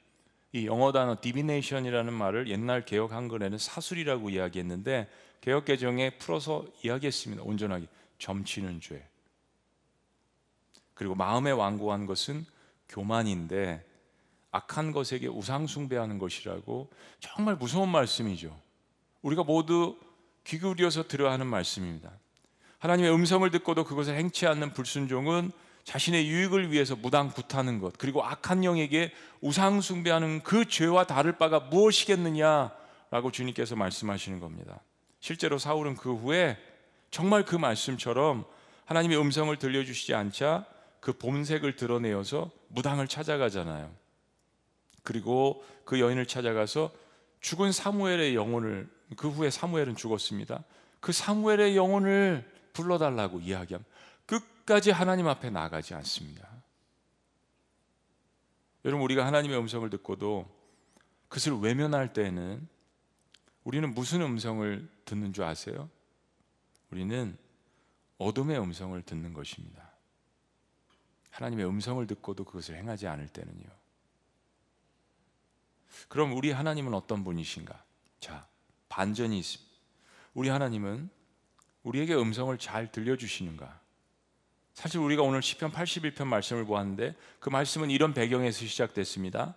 [0.52, 5.08] 이 영어 단어 divination이라는 말을 옛날 개혁 한글에는 사술이라고 이야기했는데
[5.40, 7.42] 개혁 개정에 풀어서 이야기했습니다.
[7.42, 7.86] 온전하게
[8.18, 9.06] 점치는 죄.
[10.94, 12.46] 그리고 마음에 완고한 것은
[12.88, 13.84] 교만인데
[14.52, 18.58] 악한 것에게 우상 숭배하는 것이라고 정말 무서운 말씀이죠.
[19.22, 19.98] 우리가 모두
[20.44, 22.10] 귀 기울여서 들어야 하는 말씀입니다.
[22.78, 25.52] 하나님의 음성을 듣고도 그것을 행치 않는 불순종은
[25.84, 33.30] 자신의 유익을 위해서 무당굿하는 것, 그리고 악한 영에게 우상 숭배하는 그 죄와 다를 바가 무엇이겠느냐라고
[33.32, 34.80] 주님께서 말씀하시는 겁니다.
[35.20, 36.56] 실제로 사울은 그 후에
[37.10, 38.44] 정말 그 말씀처럼
[38.86, 40.66] 하나님의 음성을 들려주시지 않자
[41.00, 43.90] 그 본색을 드러내어서 무당을 찾아가잖아요.
[45.02, 46.92] 그리고 그 여인을 찾아가서
[47.40, 50.64] 죽은 사무엘의 영혼을 그 후에 사무엘은 죽었습니다.
[51.00, 53.90] 그 사무엘의 영혼을 불러달라고 이야기합니다.
[54.26, 56.48] 끝까지 하나님 앞에 나가지 않습니다.
[58.84, 60.48] 여러분 우리가 하나님의 음성을 듣고도
[61.28, 62.68] 그것을 외면할 때에는
[63.64, 65.88] 우리는 무슨 음성을 듣는 줄 아세요?
[66.90, 67.36] 우리는
[68.18, 69.90] 어둠의 음성을 듣는 것입니다.
[71.30, 73.66] 하나님의 음성을 듣고도 그것을 행하지 않을 때는요.
[76.08, 77.82] 그럼 우리 하나님은 어떤 분이신가?
[78.20, 78.46] 자,
[78.92, 79.72] 반전이 있습니다.
[80.34, 81.08] 우리 하나님은
[81.82, 83.80] 우리에게 음성을 잘 들려주시는가?
[84.74, 89.54] 사실 우리가 오늘 시편 81편 말씀을 보았는데 그 말씀은 이런 배경에서 시작됐습니다.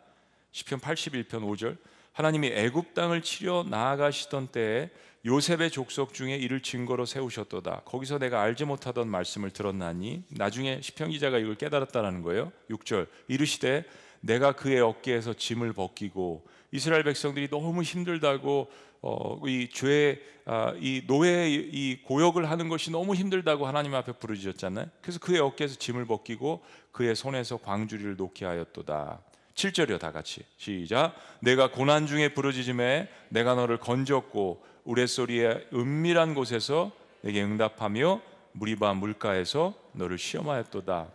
[0.51, 1.77] 시편 81편 5절
[2.13, 4.89] 하나님이 애굽 땅을 치려 나아가시던 때에
[5.25, 7.81] 요셉의 족속 중에 이를 증거로 세우셨도다.
[7.83, 12.53] 거기서 내가 알지 못하던 말씀을 들었나니 나중에 시편 기자가 이걸 깨달았다라는 거예요.
[12.69, 13.83] 6절 이르시되
[14.21, 18.69] 내가 그의 어깨에서 짐을 벗기고 이스라엘 백성들이 너무 힘들다고
[19.07, 24.87] 어, 이 죄, 아, 이 노예, 이 고역을 하는 것이 너무 힘들다고 하나님 앞에 부르짖었잖아요.
[24.99, 29.21] 그래서 그의 어깨에서 짐을 벗기고 그의 손에서 광주리를 놓게 하였도다.
[29.53, 36.91] 7절이요 다 같이 시작 내가 고난 중에 부르짖음에 내가 너를 건졌고 우레소리의 은밀한 곳에서
[37.21, 41.07] 내게 응답하며 무리바 물가에서 너를 시험하였도다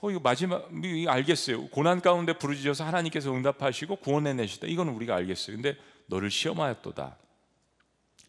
[0.00, 1.68] 어 이거 마지막 이거 알겠어요.
[1.68, 4.66] 고난 가운데 부르짖어서 하나님께서 응답하시고 구원해 내시다.
[4.66, 5.56] 이건 우리가 알겠어요.
[5.56, 7.16] 근데 너를 시험하였도다.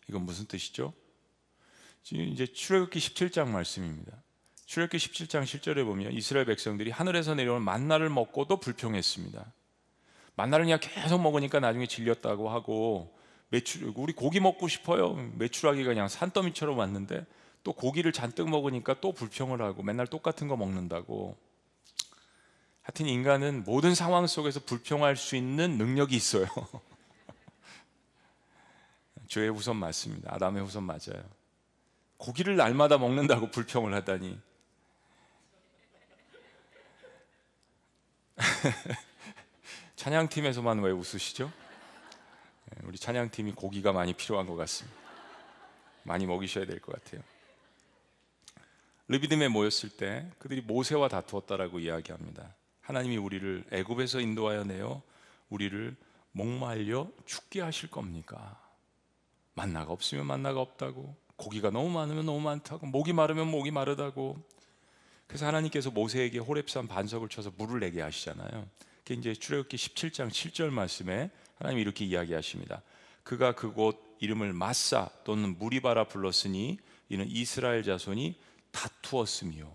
[0.10, 0.94] 이건 무슨 뜻이죠?
[2.04, 4.22] 지금 이제 출애굽기 17장 말씀입니다.
[4.66, 9.46] 출애굽기 17장 7절에 보면 이스라엘 백성들이 하늘에서 내려온 만나를 먹고도 불평했습니다.
[10.36, 13.16] 만나를 그냥 계속 먹으니까 나중에 질렸다고 하고
[13.50, 15.14] 매출 우리 고기 먹고 싶어요.
[15.38, 17.26] 매출하기가 그냥 산더미처럼 왔는데
[17.64, 21.38] 또 고기를 잔뜩 먹으니까 또 불평을 하고 맨날 똑같은 거 먹는다고.
[22.82, 26.48] 하여튼 인간은 모든 상황 속에서 불평할 수 있는 능력이 있어요.
[29.34, 30.32] 죄의 후손 맞습니다.
[30.36, 31.28] 아담의 후손 맞아요.
[32.18, 34.40] 고기를 날마다 먹는다고 불평을 하다니.
[39.96, 41.52] 찬양팀에서만 왜 웃으시죠?
[42.66, 44.96] 네, 우리 찬양팀이 고기가 많이 필요한 것 같습니다.
[46.04, 47.24] 많이 먹이셔야 될 것 같아요.
[49.08, 52.54] 르비딤에 모였을 때 그들이 모세와 다투었다라고 이야기합니다.
[52.82, 55.02] 하나님이 우리를 애굽에서 인도하여 내어
[55.50, 55.96] 우리를
[56.34, 58.63] 목말려 죽게 하실 겁니까?
[59.54, 64.38] 만나가 없으면 만나가 없다고 고기가 너무 많으면 너무 많다고 목이 마르면 목이 마르다고
[65.28, 68.68] 그래서 하나님께서 모세에게 호렙산 반석을 쳐서 물을 내게 하시잖아요.
[69.00, 72.82] 그게 이제 출애굽기 17장 7절 말씀에 하나님이 이렇게 이야기하십니다.
[73.24, 76.78] 그가 그곳 이름을 마사 또는 무리바라 불렀으니
[77.10, 78.40] 이는 이스라엘 자손이
[78.72, 79.72] 다투었으며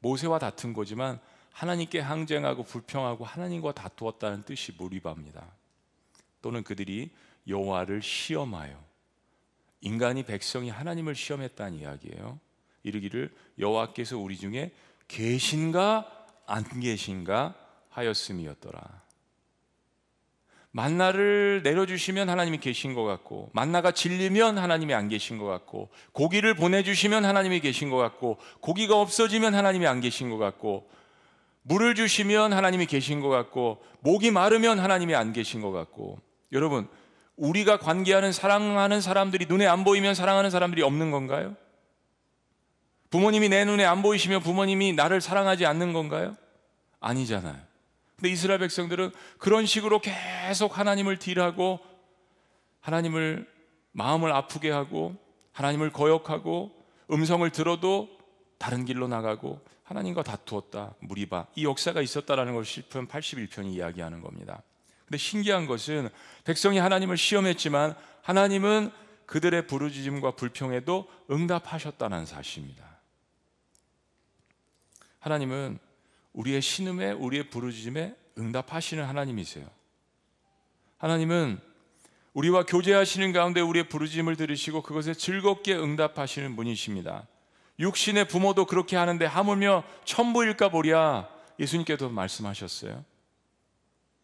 [0.00, 1.20] 모세와 다툰 거지만
[1.52, 5.46] 하나님께 항쟁하고 불평하고 하나님과 다투었다는 뜻이 무리바입니다.
[6.40, 7.10] 또는 그들이
[7.46, 8.91] 여호와를 시험하여
[9.82, 12.38] 인간이 백성이 하나님을 시험했다는 이야기예요.
[12.84, 14.70] 이르기를 여호와께서 우리 중에
[15.08, 17.54] 계신가 안 계신가
[17.90, 19.02] 하였음이었더라.
[20.70, 27.26] 만나를 내려주시면 하나님이 계신 것 같고, 만나가 질리면 하나님이 안 계신 것 같고, 고기를 보내주시면
[27.26, 30.88] 하나님이 계신 것 같고, 고기가 없어지면 하나님이 안 계신 것 같고,
[31.62, 36.18] 물을 주시면 하나님이 계신 것 같고, 목이 마르면 하나님이 안 계신 것 같고,
[36.52, 36.88] 여러분,
[37.42, 41.56] 우리가 관계하는 사랑하는 사람들이 눈에 안 보이면 사랑하는 사람들이 없는 건가요?
[43.10, 46.36] 부모님이 내 눈에 안 보이시면 부모님이 나를 사랑하지 않는 건가요?
[47.00, 47.58] 아니잖아요.
[48.14, 51.80] 근데 이스라엘 백성들은 그런 식으로 계속 하나님을 딜하고
[52.80, 53.48] 하나님을
[53.90, 55.16] 마음을 아프게 하고
[55.50, 56.70] 하나님을 거역하고
[57.10, 58.08] 음성을 들어도
[58.56, 60.94] 다른 길로 나가고 하나님과 다투었다.
[61.00, 61.48] 무리바.
[61.56, 64.62] 이 역사가 있었다라는 걸 시편 81편이 이야기하는 겁니다.
[65.12, 66.08] 근데 신기한 것은
[66.44, 68.90] 백성이 하나님을 시험했지만 하나님은
[69.26, 72.82] 그들의 부르짖음과 불평에도 응답하셨다는 사실입니다.
[75.18, 75.78] 하나님은
[76.32, 79.68] 우리의 신음에 우리의 부르짖음에 응답하시는 하나님이세요.
[80.96, 81.60] 하나님은
[82.32, 87.28] 우리와 교제하시는 가운데 우리의 부르짖음을 들으시고 그것에 즐겁게 응답하시는 분이십니다.
[87.78, 93.11] 육신의 부모도 그렇게 하는데 하물며 천부일까 보랴 예수님께도 말씀하셨어요.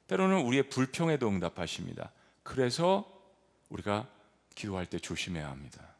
[0.09, 2.11] 때로는 우리의 불평에도 응답하십니다.
[2.43, 3.07] 그래서
[3.69, 4.09] 우리가
[4.55, 5.95] 기도할 때 조심해야 합니다.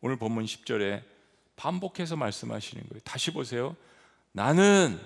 [0.00, 1.02] 오늘 본문 10절에
[1.56, 3.00] 반복해서 말씀하시는 거예요.
[3.04, 3.74] 다시 보세요.
[4.32, 5.00] 나는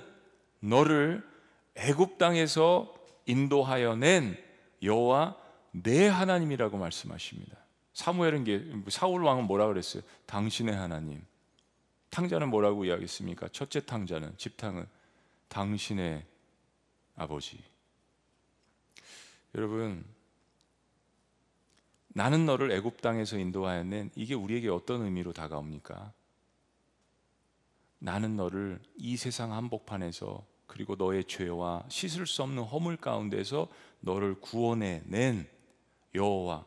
[0.61, 1.27] 너를
[1.77, 2.95] 애굽 땅에서
[3.27, 4.37] 인도하여 낸
[4.83, 5.37] 여호와
[5.71, 7.57] 내 하나님이라고 말씀하십니다.
[7.95, 10.03] 사무엘은 게 사울 왕은 뭐라 그랬어요?
[10.27, 11.25] 당신의 하나님.
[12.11, 13.49] 탕자는 뭐라고 이야기했습니까?
[13.49, 14.87] 첫째 탕자는 집탕은
[15.49, 16.25] 당신의
[17.17, 17.63] 아버지.
[19.55, 20.05] 여러분
[22.09, 26.13] 나는 너를 애굽 땅에서 인도하여 낸 이게 우리에게 어떤 의미로 다가옵니까?
[27.99, 33.69] 나는 너를 이 세상 한복판에서 그리고 너의 죄와 씻을 수 없는 허물 가운데서
[34.01, 35.49] 너를 구원해 낸
[36.15, 36.67] 여호와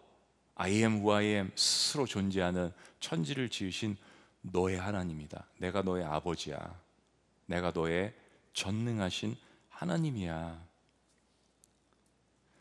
[0.55, 3.97] I am who I am 스스로 존재하는 천지를 지으신
[4.41, 5.45] 너의 하나님이다.
[5.57, 6.79] 내가 너의 아버지야.
[7.47, 8.13] 내가 너의
[8.53, 9.35] 전능하신
[9.75, 10.63] 하나님이야.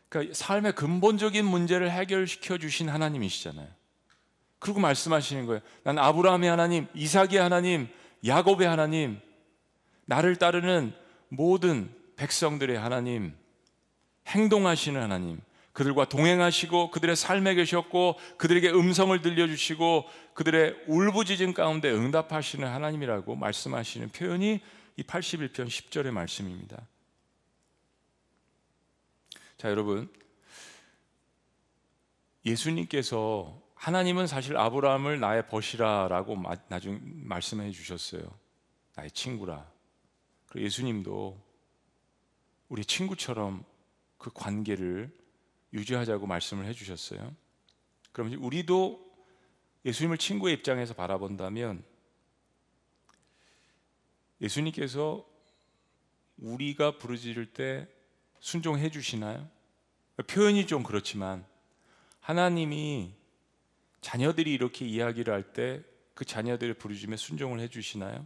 [0.09, 3.67] 그러니까 삶의 근본적인 문제를 해결시켜 주신 하나님이시잖아요.
[4.59, 5.61] 그리고 말씀하시는 거예요.
[5.83, 7.87] 난 아브라함의 하나님, 이삭의 하나님,
[8.25, 9.19] 야곱의 하나님,
[10.05, 10.93] 나를 따르는
[11.29, 13.35] 모든 백성들의 하나님,
[14.27, 15.41] 행동하시는 하나님,
[15.73, 24.61] 그들과 동행하시고 그들의 삶에 계셨고 그들에게 음성을 들려주시고 그들의 울부짖음 가운데 응답하시는 하나님이라고 말씀하시는 표현이
[24.95, 26.77] 이 81편 10절의 말씀입니다.
[29.57, 30.11] 자, 여러분.
[32.45, 38.21] 예수님께서 하나님은 사실 아브라함을 나의 벗이라라고 나중 말씀해 주셨어요.
[38.95, 39.71] 나의 친구라.
[40.47, 41.41] 그리고 예수님도
[42.67, 43.63] 우리 친구처럼
[44.17, 45.15] 그 관계를
[45.73, 47.33] 유지하자고 말씀을 해 주셨어요.
[48.11, 49.05] 그럼 우리도
[49.85, 51.83] 예수님을 친구의 입장에서 바라본다면
[54.41, 55.25] 예수님께서
[56.37, 57.87] 우리가 부르짖을 때
[58.45, 59.49] 순종해 주시나요?
[60.27, 61.43] 표현이 좀 그렇지만
[62.19, 63.11] 하나님이
[64.01, 65.83] 자녀들이 이렇게 이야기를 할 때
[66.13, 68.25] 그 자녀들의 부르짖음에 순종을 해 주시나요?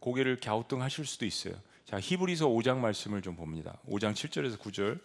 [0.00, 1.54] 고개를 갸우뚱하실 수도 있어요.
[1.84, 3.78] 자, 히브리서 5장 말씀을 좀 봅니다.
[3.88, 5.00] 5장 7절에서 9절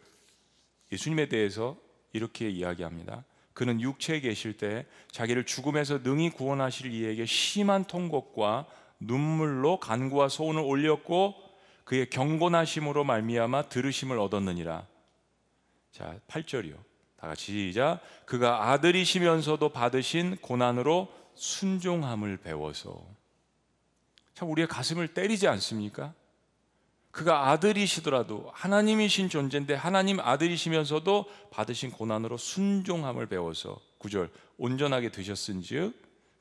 [0.92, 1.78] 예수님에 대해서
[2.12, 3.24] 이렇게 이야기합니다.
[3.54, 8.66] 그는 육체에 계실 때 자기를 죽음에서 능히 구원하실 이에게 심한 통곡과
[9.00, 11.49] 눈물로 간구와 소원을 올렸고
[11.90, 14.86] 그의 경건하심으로 말미암아 들으심을 얻었느니라.
[15.92, 16.76] 자, 8절이요.
[17.18, 18.00] 다 같이 시작.
[18.28, 23.04] 그가 아들이시면서도 받으신 고난으로 순종함을 배워서
[24.36, 26.14] 참 우리의 가슴을 때리지 않습니까?
[27.10, 34.30] 그가 아들이시더라도 하나님이신 존재인데 하나님 아들이시면서도 받으신 고난으로 순종함을 배워서 구절
[34.60, 35.96] 온전하게 드셨은즉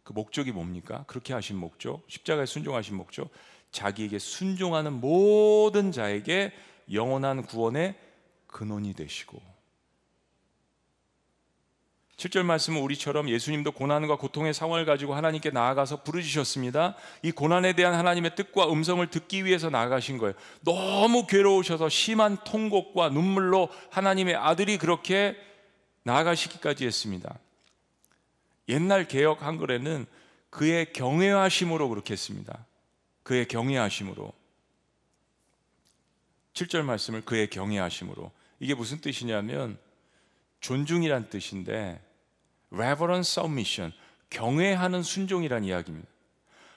[0.04, 1.04] 그 목적이 뭡니까?
[1.06, 3.30] 그렇게 하신 목적 십자가에 순종하신 목적
[3.70, 6.52] 자기에게 순종하는 모든 자에게
[6.92, 7.94] 영원한 구원의
[8.46, 9.40] 근원이 되시고
[12.18, 16.96] 7절 말씀은 우리처럼 예수님도 고난과 고통의 상황을 가지고 하나님께 나아가서 부르짖으셨습니다.
[17.22, 20.34] 이 고난에 대한 하나님의 뜻과 음성을 듣기 위해서 나아가신 거예요.
[20.62, 25.36] 너무 괴로우셔서 심한 통곡과 눈물로 하나님의 아들이 그렇게
[26.02, 27.38] 나아가시기까지 했습니다.
[28.68, 30.06] 옛날 개혁 한글에는
[30.50, 32.66] 그의 경외하심으로 그렇게 했습니다.
[33.28, 34.32] 그의 경외하심으로.
[36.54, 38.32] 7절 말씀을 그의 경외하심으로.
[38.58, 39.76] 이게 무슨 뜻이냐면
[40.60, 42.00] 존중이란 뜻인데
[42.72, 43.92] reverent submission,
[44.30, 46.08] 경외하는 순종이란 이야기입니다.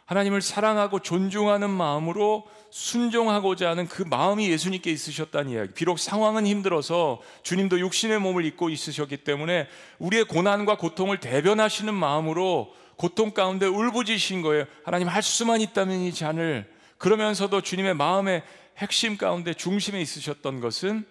[0.03, 5.73] 하나님을 사랑하고 존중하는 마음으로 순종하고자 하는 그 마음이 예수님께 있으셨다는 이야기.
[5.73, 13.31] 비록 상황은 힘들어서 주님도 육신의 몸을 입고 있으셨기 때문에 우리의 고난과 고통을 대변하시는 마음으로 고통
[13.31, 14.65] 가운데 울부짖으신 거예요.
[14.83, 18.43] 하나님 할 수만 있다면 이 잔을 그러면서도 주님의 마음의
[18.77, 21.07] 핵심 가운데 중심에 있으셨던 것은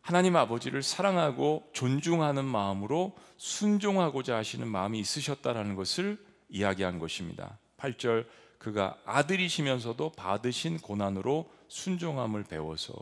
[0.00, 6.16] 하나님 아버지를 사랑하고 존중하는 마음으로 순종하고자 하시는 마음이 있으셨다라는 것을
[6.48, 7.58] 이야기한 것입니다.
[7.76, 8.24] 8절
[8.56, 12.94] 그가 아들이시면서도 받으신 고난으로 순종함을 배워서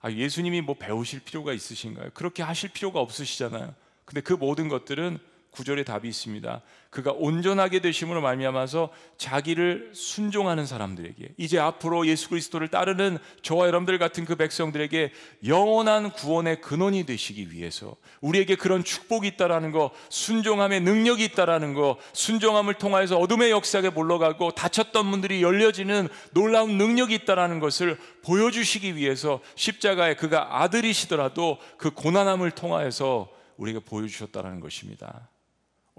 [0.00, 2.12] 아, 예수님이 뭐 배우실 필요가 있으신가요?
[2.14, 3.74] 그렇게 하실 필요가 없으시잖아요.
[4.06, 5.18] 근데 그 모든 것들은
[5.50, 6.62] 구절에 답이 있습니다.
[6.90, 14.24] 그가 온전하게 되심으로 말미암아서 자기를 순종하는 사람들에게 이제 앞으로 예수 그리스도를 따르는 저와 여러분들 같은
[14.24, 15.12] 그 백성들에게
[15.46, 22.74] 영원한 구원의 근원이 되시기 위해서 우리에게 그런 축복이 있다라는 거, 순종함의 능력이 있다라는 거, 순종함을
[22.74, 30.62] 통하여서 어둠의 역사에 몰러가고 다쳤던 분들이 열려지는 놀라운 능력이 있다라는 것을 보여주시기 위해서 십자가에 그가
[30.62, 35.29] 아들이시더라도 그 고난함을 통하여서 우리에게 보여주셨다는 것입니다.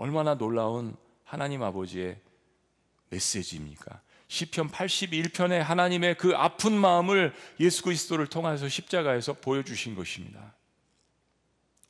[0.02, 2.20] 얼마나 놀라운 하나님 아버지의
[3.10, 4.02] 메시지입니까?
[4.30, 10.56] 시편 81편에 하나님의 그 아픈 마음을 예수 그리스도를 통해서 십자가에서 보여주신 것입니다.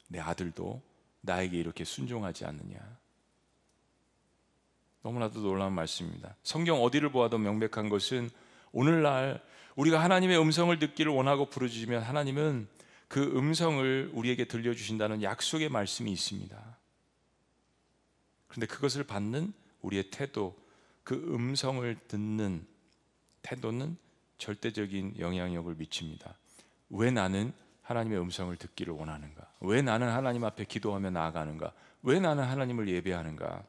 [0.10, 0.82] 내 아들도
[1.22, 2.80] 나에게 이렇게 순종하지 않느냐.
[5.04, 6.36] 너무나도 놀라운 말씀입니다.
[6.44, 8.30] 성경 어디를 보아도 명백한 것은
[8.74, 9.42] 오늘날
[9.78, 12.68] 우리가 하나님의 음성을 듣기를 원하고 부르짖으면 하나님은
[13.08, 16.81] 그 음성을 우리에게 들려주신다는 약속의 말씀이 있습니다.
[18.52, 20.58] 그런데 그것을 받는 우리의 태도,
[21.06, 22.68] 그 음성을 듣는
[23.44, 23.96] 태도는
[24.38, 26.36] 절대적인 영향력을 미칩니다.
[26.90, 29.50] 왜 나는 하나님의 음성을 듣기를 원하는가?
[29.62, 31.72] 왜 나는 하나님 앞에 기도하며 나아가는가?
[32.04, 33.64] 왜 나는 하나님을 예배하는가?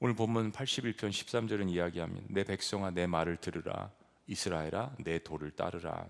[0.00, 2.26] 오늘 본문 81편 13절은 이야기합니다.
[2.28, 3.92] 내 백성아 내 말을 들으라.
[4.26, 6.08] 이스라엘아 내 도를 따르라.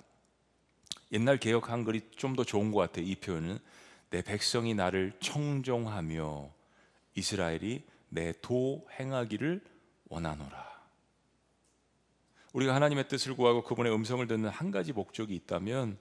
[1.12, 3.04] 옛날 개혁 한글이 좀 더 좋은 것 같아요.
[3.04, 3.58] 이 표현은
[4.08, 6.55] 내 백성이 나를 청종하며
[7.16, 9.60] 이스라엘이 내 도 행하기를
[10.08, 10.76] 원하노라.
[12.52, 15.98] 우리가 하나님의 뜻을 구하고 그분의 음성을 듣는 한 가지 목적이 있다면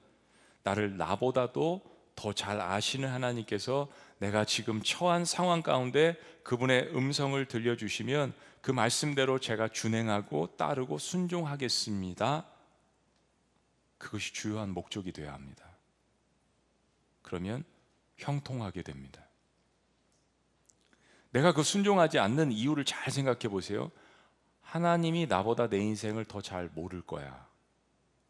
[0.63, 3.89] 나를 나보다도 더 잘 아시는 하나님께서
[4.19, 12.45] 내가 지금 처한 상황 가운데 그분의 음성을 들려주시면 그 말씀대로 제가 준행하고 따르고 순종하겠습니다.
[13.97, 15.65] 그것이 주요한 목적이 되어야 합니다.
[17.21, 17.65] 그러면
[18.17, 19.24] 형통하게 됩니다.
[21.35, 23.91] 내가 그 순종하지 않는 이유를 잘 생각해 보세요.
[24.61, 27.45] 하나님이 나보다 내 인생을 더 잘 모를 거야.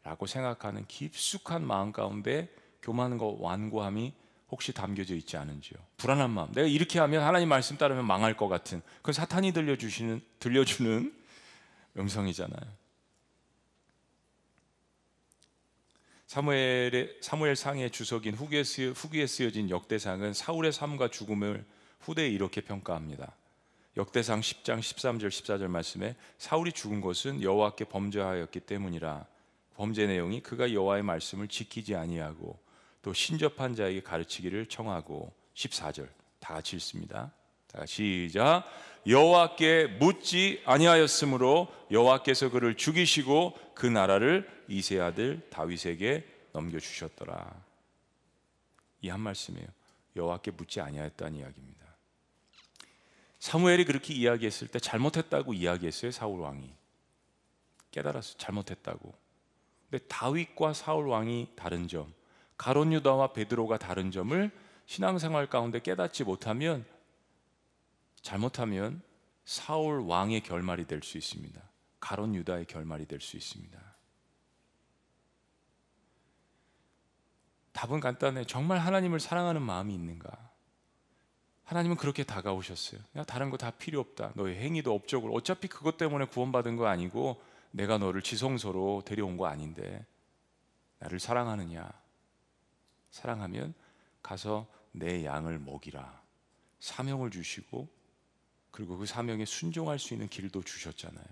[0.02, 2.52] 라고 생각하는 깊숙한 마음 가운데
[2.82, 4.12] 교만과 완고함이
[4.50, 5.78] 혹시 담겨져 있지 않은지요.
[5.98, 6.52] 불안한 마음.
[6.52, 11.14] 내가 이렇게 하면 하나님 말씀 따르면 망할 것 같은 그 사탄이 들려주시는 들려주는
[11.96, 12.72] 음성이잖아요.
[16.26, 21.64] 사무엘의 사무엘 상의 주석인 후기에, 쓰여, 후기에 쓰여진 역대상은 사울의 삶과 죽음을
[22.00, 23.32] 후대에 이렇게 평가합니다.
[23.96, 29.26] 역대상 10장 13절 14절 말씀에 사울이 죽은 것은 여호와께 범죄하였기 때문이라
[29.74, 32.58] 범죄 내용이 그가 여호와의 말씀을 지키지 아니하고
[33.02, 36.08] 또 신접한 자에게 가르치기를 청하고 14절
[36.40, 37.32] 다 같이 읽습니다.
[37.68, 38.64] 다 시작.
[39.06, 47.64] 여호와께 묻지 아니하였으므로 여호와께서 그를 죽이시고 그 나라를 이세 아들 다윗에게 넘겨 주셨더라.
[49.02, 49.66] 이 한 말씀이에요.
[50.16, 51.85] 여호와께 묻지 아니하였다는 이야기입니다.
[53.46, 56.10] 사무엘이 그렇게 이야기했을 때 잘못했다고 이야기했어요.
[56.10, 56.74] 사울 왕이
[57.92, 59.14] 깨달았어 잘못했다고.
[59.88, 62.12] 근데 다윗과 사울 왕이 다른 점,
[62.58, 64.50] 가론 유다와 베드로가 다른 점을
[64.86, 66.84] 신앙생활 가운데 깨닫지 못하면
[68.20, 69.00] 잘못하면
[69.44, 71.62] 사울 왕의 결말이 될 수 있습니다.
[72.00, 73.78] 가론 유다의 결말이 될 수 있습니다.
[77.72, 78.44] 답은 간단해.
[78.44, 80.55] 정말 하나님을 사랑하는 마음이 있는가?
[81.66, 83.00] 하나님은 그렇게 다가오셨어요.
[83.16, 84.32] 야, 다른 거 다 필요 없다.
[84.34, 87.42] 너의 행위도 업적으로 어차피 그것 때문에 구원받은 거 아니고
[87.72, 90.06] 내가 너를 지성소로 데려온 거 아닌데
[91.00, 91.90] 나를 사랑하느냐?
[93.10, 93.74] 사랑하면
[94.22, 96.22] 가서 내 양을 먹이라.
[96.80, 97.88] 사명을 주시고
[98.70, 101.26] 그리고 그 사명에 순종할 수 있는 길도 주셨잖아요.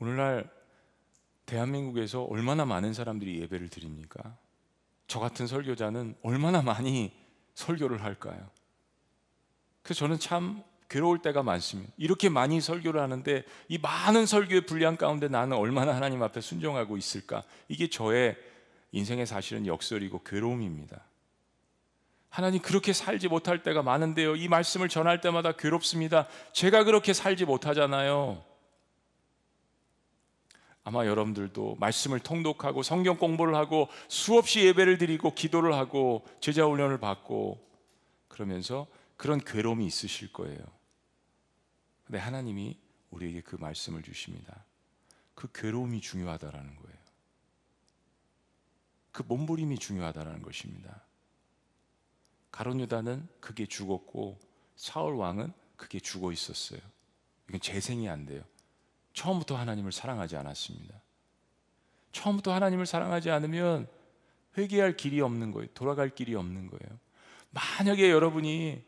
[0.00, 0.50] 오늘날
[1.46, 4.36] 대한민국에서 얼마나 많은 사람들이 예배를 드립니까?
[5.06, 7.16] 저 같은 설교자는 얼마나 많이
[7.58, 8.38] 설교를 할까요?
[9.82, 11.92] 그래서 저는 참 괴로울 때가 많습니다.
[11.96, 17.42] 이렇게 많이 설교를 하는데 이 많은 설교의 분량 가운데 나는 얼마나 하나님 앞에 순종하고 있을까?
[17.68, 18.36] 이게 저의
[18.92, 21.02] 인생의 사실은 역설이고 괴로움입니다.
[22.30, 24.36] 하나님 그렇게 살지 못할 때가 많은데요.
[24.36, 26.28] 이 말씀을 전할 때마다 괴롭습니다.
[26.52, 28.44] 제가 그렇게 살지 못하잖아요.
[30.88, 37.62] 아마 여러분들도 말씀을 통독하고 성경 공부를 하고 수없이 예배를 드리고 기도를 하고 제자 훈련을 받고
[38.28, 38.86] 그러면서
[39.18, 40.58] 그런 괴로움이 있으실 거예요.
[42.06, 42.78] 근데 하나님이
[43.10, 44.64] 우리에게 그 말씀을 주십니다.
[45.34, 46.98] 그 괴로움이 중요하다라는 거예요.
[49.12, 51.02] 그 몸부림이 중요하다라는 것입니다.
[52.50, 54.38] 가론 유다는 그게 죽었고
[54.74, 56.80] 사울 왕은 그게 죽어 있었어요.
[57.48, 58.42] 이건 재생이 안 돼요.
[59.18, 60.94] 처음부터 하나님을 사랑하지 않았습니다.
[62.12, 63.88] 처음부터 하나님을 사랑하지 않으면
[64.56, 65.68] 회개할 길이 없는 거예요.
[65.74, 66.98] 돌아갈 길이 없는 거예요.
[67.50, 68.84] 만약에 여러분이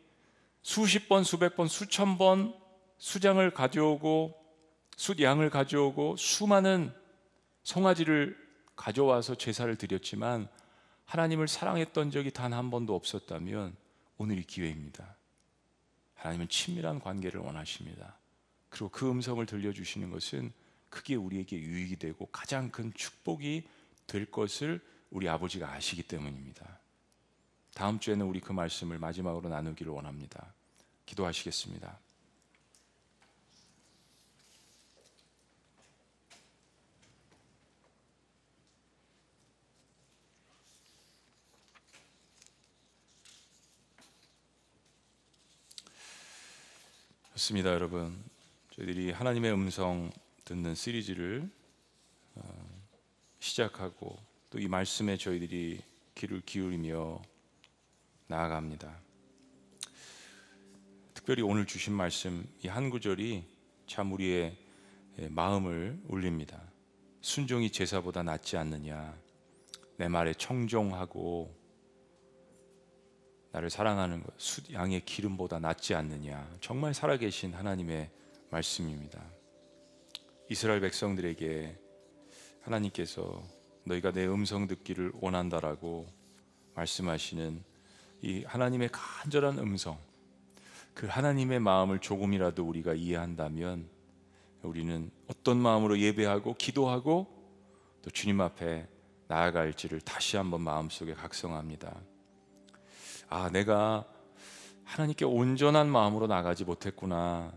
[0.62, 2.54] 수십 번, 수백 번, 수천 번
[2.98, 4.36] 수장을 가져오고
[4.96, 6.94] 숫양을 가져오고 수많은
[7.64, 8.36] 송아지를
[8.76, 10.48] 가져와서 제사를 드렸지만
[11.06, 13.74] 하나님을 사랑했던 적이 단 한 번도 없었다면
[14.18, 15.16] 오늘이 기회입니다.
[16.14, 18.19] 하나님은 친밀한 관계를 원하십니다.
[18.70, 20.52] 그리고 그 음성을 들려주시는 것은
[20.88, 23.66] 그게 우리에게 유익이 되고 가장 큰 축복이
[24.06, 26.80] 될 것을 우리 아버지가 아시기 때문입니다.
[27.74, 30.52] 다음 주에는 우리 그 말씀을 마지막으로 나누기를 원합니다.
[31.06, 31.98] 기도하시겠습니다.
[47.34, 48.39] 좋습니다, 여러분.
[48.80, 50.10] 저희들이 하나님의 음성
[50.46, 51.50] 듣는 시리즈를
[52.34, 52.42] 어,
[53.38, 54.18] 시작하고
[54.48, 55.82] 또 이 말씀에 저희들이
[56.14, 57.20] 귀를 기울이며
[58.26, 58.98] 나아갑니다.
[61.12, 63.44] 특별히 오늘 주신 말씀 이 한 구절이
[63.86, 64.56] 참 우리의
[65.28, 66.62] 마음을 울립니다.
[67.20, 69.14] 순종이 제사보다 낫지 않느냐.
[69.98, 71.54] 내 말에 청종하고
[73.52, 76.50] 나를 사랑하는 것, 숫 양의 기름보다 낫지 않느냐.
[76.62, 78.10] 정말 살아계신 하나님의
[78.50, 79.22] 말씀입니다.
[80.48, 81.78] 이스라엘 백성들에게
[82.62, 83.42] 하나님께서
[83.84, 86.06] 너희가 내 음성 듣기를 원한다라고
[86.74, 87.62] 말씀하시는
[88.22, 89.98] 이 하나님의 간절한 음성,
[90.94, 93.88] 그 하나님의 마음을 조금이라도 우리가 이해한다면
[94.62, 97.26] 우리는 어떤 마음으로 예배하고 기도하고
[98.02, 98.88] 또 주님 앞에
[99.28, 101.96] 나아갈지를 다시 한번 마음속에 각성합니다.
[103.28, 104.04] 아, 내가
[104.84, 107.52] 하나님께 온전한 마음으로 나가지 못했구나.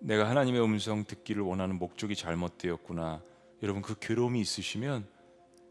[0.00, 3.22] 내가 하나님의 음성 듣기를 원하는 목적이 잘못되었구나.
[3.62, 5.06] 여러분 그 괴로움이 있으시면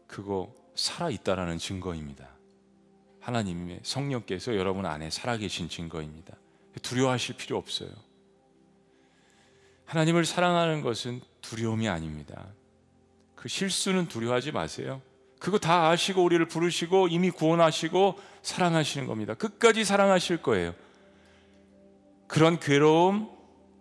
[0.06, 2.28] 그거 살아 있다라는 증거입니다.
[3.20, 6.36] 하나님의 성령께서 여러분 안에 살아계신 증거입니다.
[6.82, 7.90] 두려워하실 필요 없어요.
[9.84, 12.46] 하나님을 사랑하는 것은 두려움이 아닙니다.
[13.34, 15.02] 그 실수는 두려워하지 마세요.
[15.40, 19.34] 그거 다 아시고 우리를 부르시고 이미 구원하시고 사랑하시는 겁니다.
[19.34, 20.74] 끝까지 사랑하실 거예요.
[22.28, 23.28] 그런 괴로움,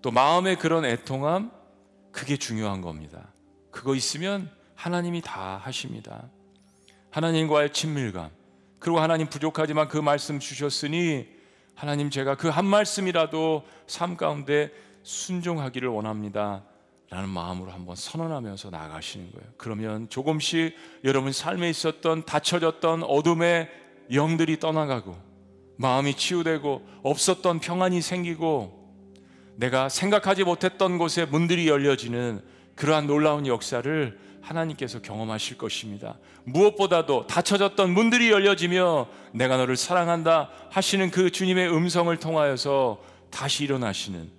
[0.01, 1.51] 또 마음의 그런 애통함,
[2.11, 3.33] 그게 중요한 겁니다.
[3.71, 6.29] 그거 있으면 하나님이 다 하십니다.
[7.11, 8.29] 하나님과의 친밀감,
[8.79, 11.27] 그리고 하나님 부족하지만 그 말씀 주셨으니
[11.75, 14.71] 하나님 제가 그 한 말씀이라도 삶 가운데
[15.03, 16.63] 순종하기를 원합니다.
[17.09, 19.47] 라는 마음으로 한번 선언하면서 나가시는 거예요.
[19.57, 23.67] 그러면 조금씩 여러분 삶에 있었던 닫혀졌던 어둠의
[24.13, 25.17] 영들이 떠나가고
[25.77, 28.78] 마음이 치유되고 없었던 평안이 생기고
[29.59, 32.41] 내가 생각하지 못했던 곳에 문들이 열려지는
[32.75, 36.17] 그러한 놀라운 역사를 하나님께서 경험하실 것입니다.
[36.45, 44.29] 무엇보다도 닫혀졌던 문들이 열려지며 내가 너를 사랑한다 하시는 그 주님의 음성을 통하여서 다시 일어나시는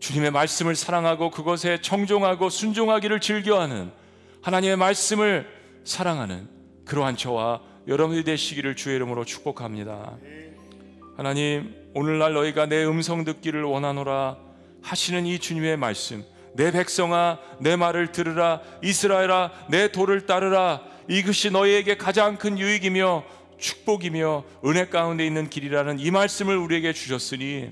[0.00, 3.92] 주님의 말씀을 사랑하고 그것에 청종하고 순종하기를 즐겨하는
[4.40, 5.46] 하나님의 말씀을
[5.84, 6.48] 사랑하는
[6.86, 10.16] 그러한 저와 여러분이 되시기를 주의 이름으로 축복합니다.
[11.18, 14.36] 하나님 오늘날 너희가 내 음성 듣기를 원하노라
[14.82, 21.96] 하시는 이 주님의 말씀 내 백성아 내 말을 들으라 이스라엘아 내 도를 따르라 이것이 너희에게
[21.96, 23.24] 가장 큰 유익이며
[23.58, 27.70] 축복이며 은혜 가운데 있는 길이라는 이 말씀을 우리에게 주셨으니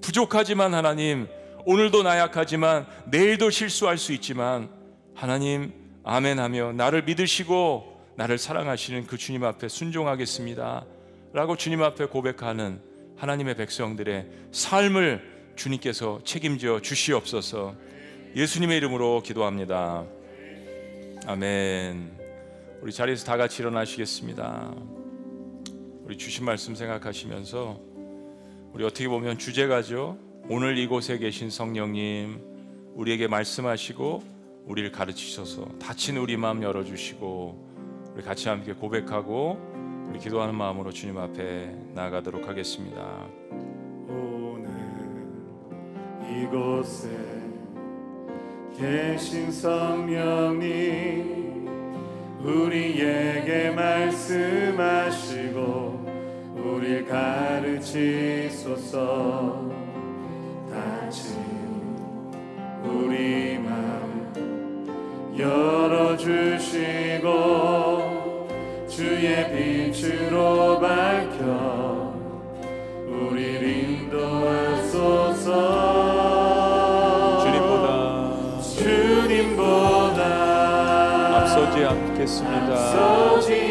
[0.00, 1.28] 부족하지만 하나님
[1.66, 4.70] 오늘도 나약하지만 내일도 실수할 수 있지만
[5.14, 5.72] 하나님
[6.02, 10.97] 아멘 하며 나를 믿으시고 나를 사랑하시는 그 주님 앞에 순종하겠습니다.
[11.38, 12.80] 라고 주님 앞에 고백하는
[13.14, 17.76] 하나님의 백성들의 삶을 주님께서 책임져 주시옵소서.
[18.34, 20.04] 예수님의 이름으로 기도합니다.
[21.28, 22.10] 아멘.
[22.80, 24.74] 우리 자리에서 다 같이 일어나시겠습니다.
[26.02, 27.80] 우리 주신 말씀 생각하시면서
[28.72, 30.18] 우리 어떻게 보면 주제가죠.
[30.48, 32.40] 오늘 이곳에 계신 성령님
[32.96, 34.22] 우리에게 말씀하시고
[34.66, 39.77] 우리를 가르치셔서 다친 우리 마음 열어주시고 우리 같이 함께 고백하고
[40.08, 43.26] 우리 기도하는 마음으로 주님 앞에 나아가도록 하겠습니다.
[44.08, 44.70] 오늘
[46.30, 47.08] 이곳에
[48.76, 51.38] 계신 성령님
[52.42, 54.88] 우리에게 말씀하시고
[56.56, 58.48] 우리 가르치소서
[60.70, 61.36] 다친
[62.84, 67.28] 우리 마음 열어주시고
[68.88, 69.67] 주의 빛
[70.04, 72.12] 으로 밝혀
[73.08, 75.48] 우리를 인도하소서
[81.58, 82.72] 앞서지 않겠습니다.
[82.72, 83.67] 앞서지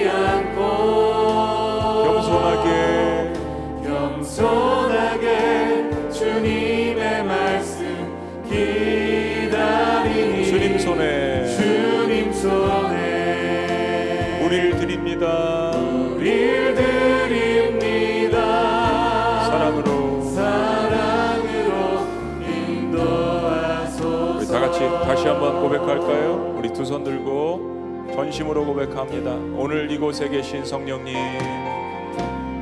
[25.28, 26.56] 한번 고백할까요?
[26.58, 29.32] 우리 두 손 들고 전심으로 고백합니다.
[29.56, 31.16] 오늘 이곳에 계신 성령님,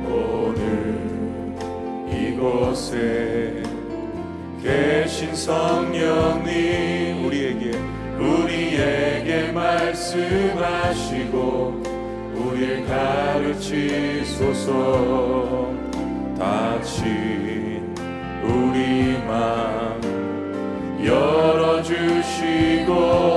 [0.08, 1.54] 오늘
[2.10, 3.62] 이곳에
[4.62, 7.70] 계신 성령님 우리에게
[8.18, 11.36] 우리에게 말씀하시고
[12.34, 12.84] 우리를
[14.26, 14.72] 가르치소서
[16.38, 17.94] 다친
[18.42, 20.00] 우리 마음
[21.04, 23.35] 열어 주시고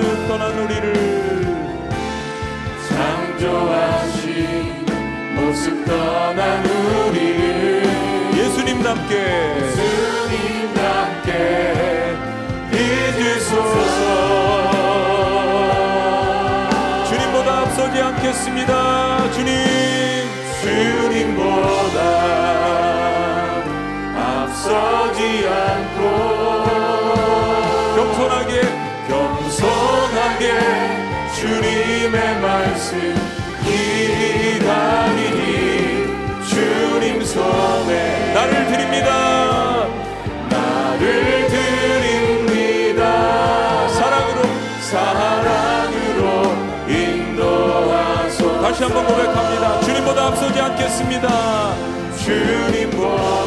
[0.00, 0.79] 모습 떠난 우
[32.90, 33.14] 말씀
[34.50, 35.38] 기다리니
[36.48, 39.86] 주님 손에 나를 드립니다
[40.48, 43.02] 나를 드립니다
[43.90, 44.42] 사랑으로
[44.80, 46.52] 사랑으로
[46.88, 49.80] 인도하소 다시 한번 고백합니다.
[49.82, 51.28] 주님보다 앞서지 않겠습니다.
[52.16, 53.39] 주님보다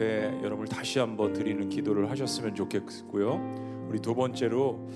[0.00, 3.86] 앞에 여러분을 다시 한번 드리는 기도를 하셨으면 좋겠고요.
[3.88, 4.88] 우리 두 번째로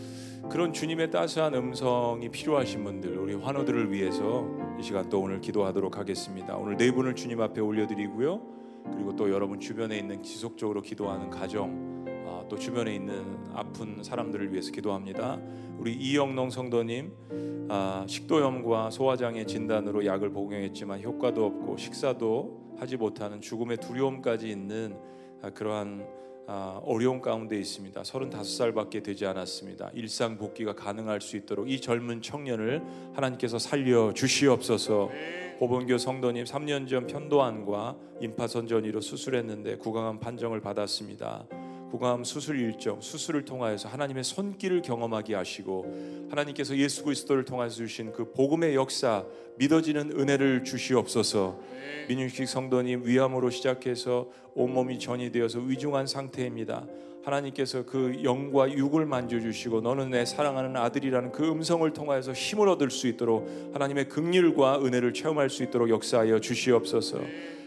[0.51, 4.47] 그런 주님의 따스한 음성이 필요하신 분들, 우리 환우들을 위해서
[4.81, 6.57] 이 시간 또 오늘 기도하도록 하겠습니다.
[6.57, 8.41] 오늘 네 분을 주님 앞에 올려드리고요.
[8.93, 14.71] 그리고 또 여러분 주변에 있는 지속적으로 기도하는 가정, 아, 또 주변에 있는 아픈 사람들을 위해서
[14.73, 15.39] 기도합니다.
[15.79, 23.79] 우리 이영농 성도님 아, 식도염과 소화장애 진단으로 약을 복용했지만 효과도 없고 식사도 하지 못하는 죽음의
[23.79, 24.97] 두려움까지 있는
[25.43, 26.07] 아, 그러한
[26.47, 28.03] 아, 어려움 가운데 있습니다.
[28.03, 29.91] 35살밖에 되지 않았습니다.
[29.95, 32.83] 일상 복귀가 가능할 수 있도록 이 젊은 청년을
[33.15, 35.11] 하나님께서 살려 주시옵소서.
[35.61, 41.47] 호본교 성도님 3년 전 편도암과 임파선 전이로 수술했는데 구강암 판정을 받았습니다.
[41.95, 48.33] 구강암 수술 일정, 수술을 통하여서 하나님의 손길을 경험하게 하시고 하나님께서 예수 그리스도를 통해서 주신 그
[48.33, 49.25] 복음의 역사
[49.59, 51.57] 믿어지는 은혜를 주시옵소서.
[52.09, 56.85] 민윤식 성도님 위암으로 시작해서 온몸이 전이 되어서 위중한 상태입니다.
[57.23, 63.07] 하나님께서 그 영과 육을 만져주시고 너는 내 사랑하는 아들이라는 그 음성을 통하여서 힘을 얻을 수
[63.07, 67.21] 있도록 하나님의 긍휼과 은혜를 체험할 수 있도록 역사하여 주시옵소서.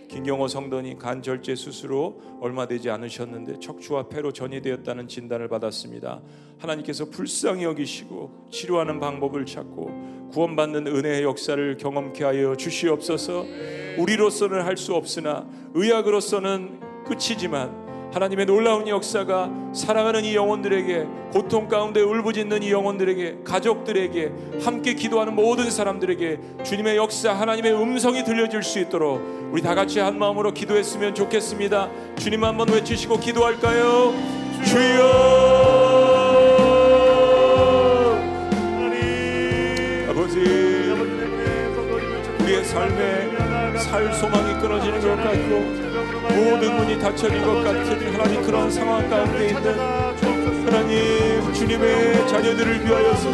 [0.08, 6.22] 김경호 성도님 간 절제 수술로 얼마 되지 않으셨는데 척추와 폐로 전이 되었다는 진단을 받았습니다.
[6.60, 13.46] 하나님께서 불쌍히 여기시고 치료하는 방법을 찾고 구원받는 은혜의 역사를 경험케 하여 주시옵소서.
[13.98, 22.64] 우리로서는 할 수 없으나 의학으로서는 끝이지만 하나님의 놀라운 역사가 사랑하는 이 영혼들에게 고통 가운데 울부짖는
[22.64, 24.32] 이 영혼들에게 가족들에게
[24.64, 30.18] 함께 기도하는 모든 사람들에게 주님의 역사 하나님의 음성이 들려질 수 있도록 우리 다 같이 한
[30.18, 31.90] 마음으로 기도했으면 좋겠습니다.
[32.18, 34.14] 주님 한번 외치시고 기도할까요?
[34.66, 35.68] 주여
[40.10, 40.40] 아버지
[42.42, 45.87] 우리의 삶에 살 소망이 끊어지는 것 같고
[46.38, 49.80] 모든 문이 닫혀진 것 같은 하나님 그런 상황 가운데 있는
[50.66, 53.30] 하나님 주님의 자녀들을 위하여서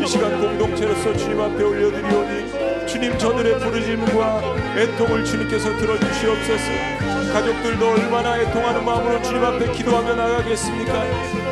[0.00, 4.42] 이 시간 공동체로서 주님 앞에 올려드리오니 주님 저들의 부르짐과
[4.76, 7.32] 애통을 주님께서 들어주시옵소서.
[7.32, 11.04] 가족들도 얼마나 애통하는 마음으로 주님 앞에 기도하며 나가겠습니까?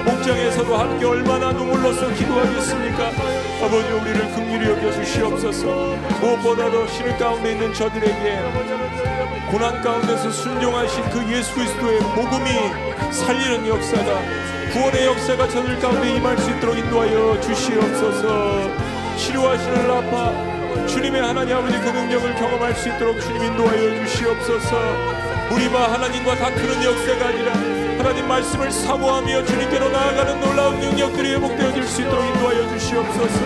[0.05, 3.09] 목장에서도 함께 얼마나 눈물로써 기도하겠습니까?
[3.63, 5.67] 아버지 우리를 긍휼히 여겨주시옵소서.
[6.21, 9.20] 무엇보다도 신을 가운데 있는 저들에게
[9.51, 14.23] 고난 가운데서 순종하신 그 예수 그리스도의 복음이 살리는 역사가
[14.73, 18.71] 구원의 역사가 저들 가운데 임할 수 있도록 인도하여 주시옵소서.
[19.17, 24.77] 치료하시는 라파 주님의 하나님 아버지 그 능력을 경험할 수 있도록 주님 인도하여 주시옵소서.
[25.51, 27.53] 우리와 하나님과 다투는 역사가 아니라
[27.99, 33.41] 하나님 말씀을 사모하며 주님께로 나아가는 놀라운 능력들이 회복되어질 수 있도록 인도하여 주시옵소서.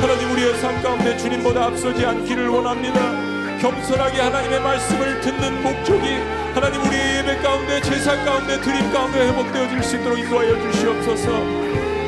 [0.00, 3.31] 하나님 우리의 삶 가운데 주님보다 앞서지 않기를 원합니다
[3.62, 6.16] 겸손하게 하나님의 말씀을 듣는 목적이
[6.52, 11.30] 하나님 우리의 예배 가운데 제사 가운데 드림 가운데 회복되어질 수 있도록 인도하여 주시옵소서.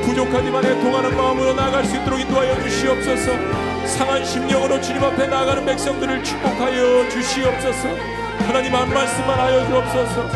[0.02, 3.86] 부족하지만 애통하는 마음으로 나아갈 수 있도록 인도하여 주시옵소서.
[3.86, 7.88] 상한 심령으로 주님 앞에 나아가는 백성들을 축복하여 주시옵소서.
[8.48, 10.28] 하나님 한 말씀만 하여 주옵소서.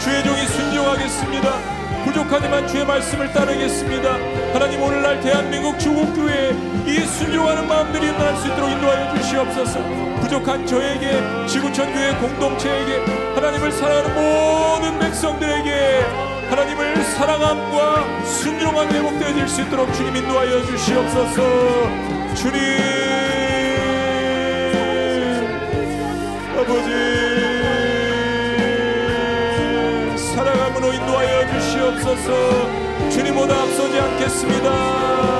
[0.00, 1.73] 주의 종이 순종하겠습니다
[2.14, 4.12] 부족하지만 주의 말씀을 따르겠습니다.
[4.52, 6.52] 하나님 오늘날 대한민국 주국교회에
[6.86, 9.80] 이 순종하는 마음들이 일어날 수 있도록 인도하여 주시옵소서.
[10.20, 13.04] 부족한 저에게 지구촌 교회 공동체에게
[13.34, 16.04] 하나님을 사랑하는 모든 백성들에게
[16.50, 21.42] 하나님을 사랑함과 순종함 회복되어질 수 있도록 주님 인도하여 주시옵소서.
[22.36, 22.60] 주님.
[26.56, 27.33] 아버지
[30.92, 32.84] 인도하여 주시옵소서.
[33.10, 35.33] 주님보다 앞서지 않겠습니다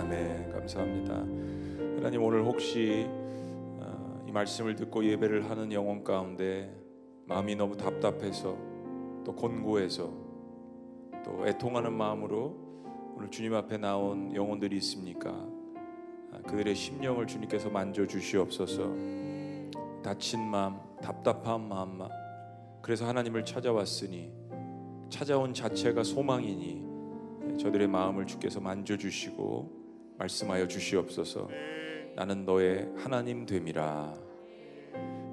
[0.00, 0.50] 아멘.
[0.50, 1.14] 감사합니다.
[1.96, 6.74] 하나님 오늘 혹시 어, 이 말씀을 듣고 예배를 하는 영혼 가운데
[7.26, 8.58] 마음이 너무 답답해서
[9.24, 10.24] 또 곤고해서
[11.24, 12.63] 또 애통하는 마음으로
[13.16, 15.30] 오늘 주님 앞에 나온 영혼들이 있습니까?
[15.30, 18.92] 아, 그들의 심령을 주님께서 만져 주시옵소서.
[20.02, 22.08] 다친 마음, 답답한 마음만.
[22.82, 24.32] 그래서 하나님을 찾아왔으니
[25.08, 26.84] 찾아온 자체가 소망이니
[27.52, 29.70] 예, 저들의 마음을 주께서 만져 주시고
[30.18, 31.48] 말씀하여 주시옵소서.
[32.16, 34.12] 나는 너의 하나님 됨이라.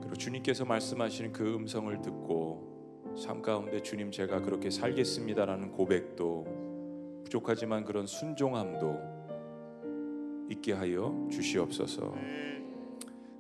[0.02, 6.61] 그리고 주님께서 말씀하시는 그 음성을 듣고 삶 가운데 주님 제가 그렇게 살겠습니다라는 고백도
[7.24, 9.00] 부족하지만 그런 순종함도
[10.50, 12.14] 있게 하여 주시옵소서.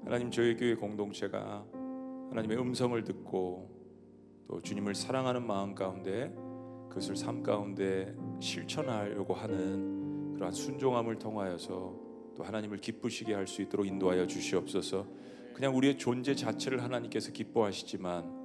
[0.04, 1.66] 하나님 저희 교회 공동체가
[2.30, 3.70] 하나님의 음성을 듣고
[4.48, 6.34] 또 주님을 사랑하는 마음 가운데
[6.90, 11.96] 그것을 삶 가운데 실천하려고 하는 그러한 순종함을 통하여서
[12.36, 15.06] 또 하나님을 기쁘시게 할 수 있도록 인도하여 주시옵소서.
[15.54, 18.41] 그냥 우리의 존재 자체를 하나님께서 기뻐하시지만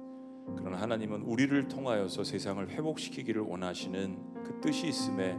[0.55, 5.35] 그러나 하나님은 우리를 통하여서 세상을 회복시키기를 원하시는 그 뜻이 있음에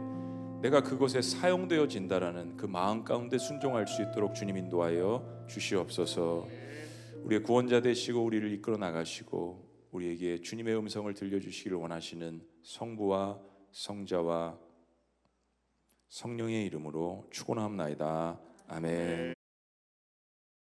[0.61, 6.47] 내가 그것에 사용되어진다라는 그 마음 가운데 순종할 수 있도록 주님 인도하여 주시옵소서.
[7.23, 13.39] 우리의 구원자 되시고 우리를 이끌어 나가시고 우리에게 주님의 음성을 들려주시기를 원하시는 성부와
[13.71, 14.57] 성자와
[16.09, 18.39] 성령의 이름으로 축원합나이다.
[18.67, 19.38] 아멘.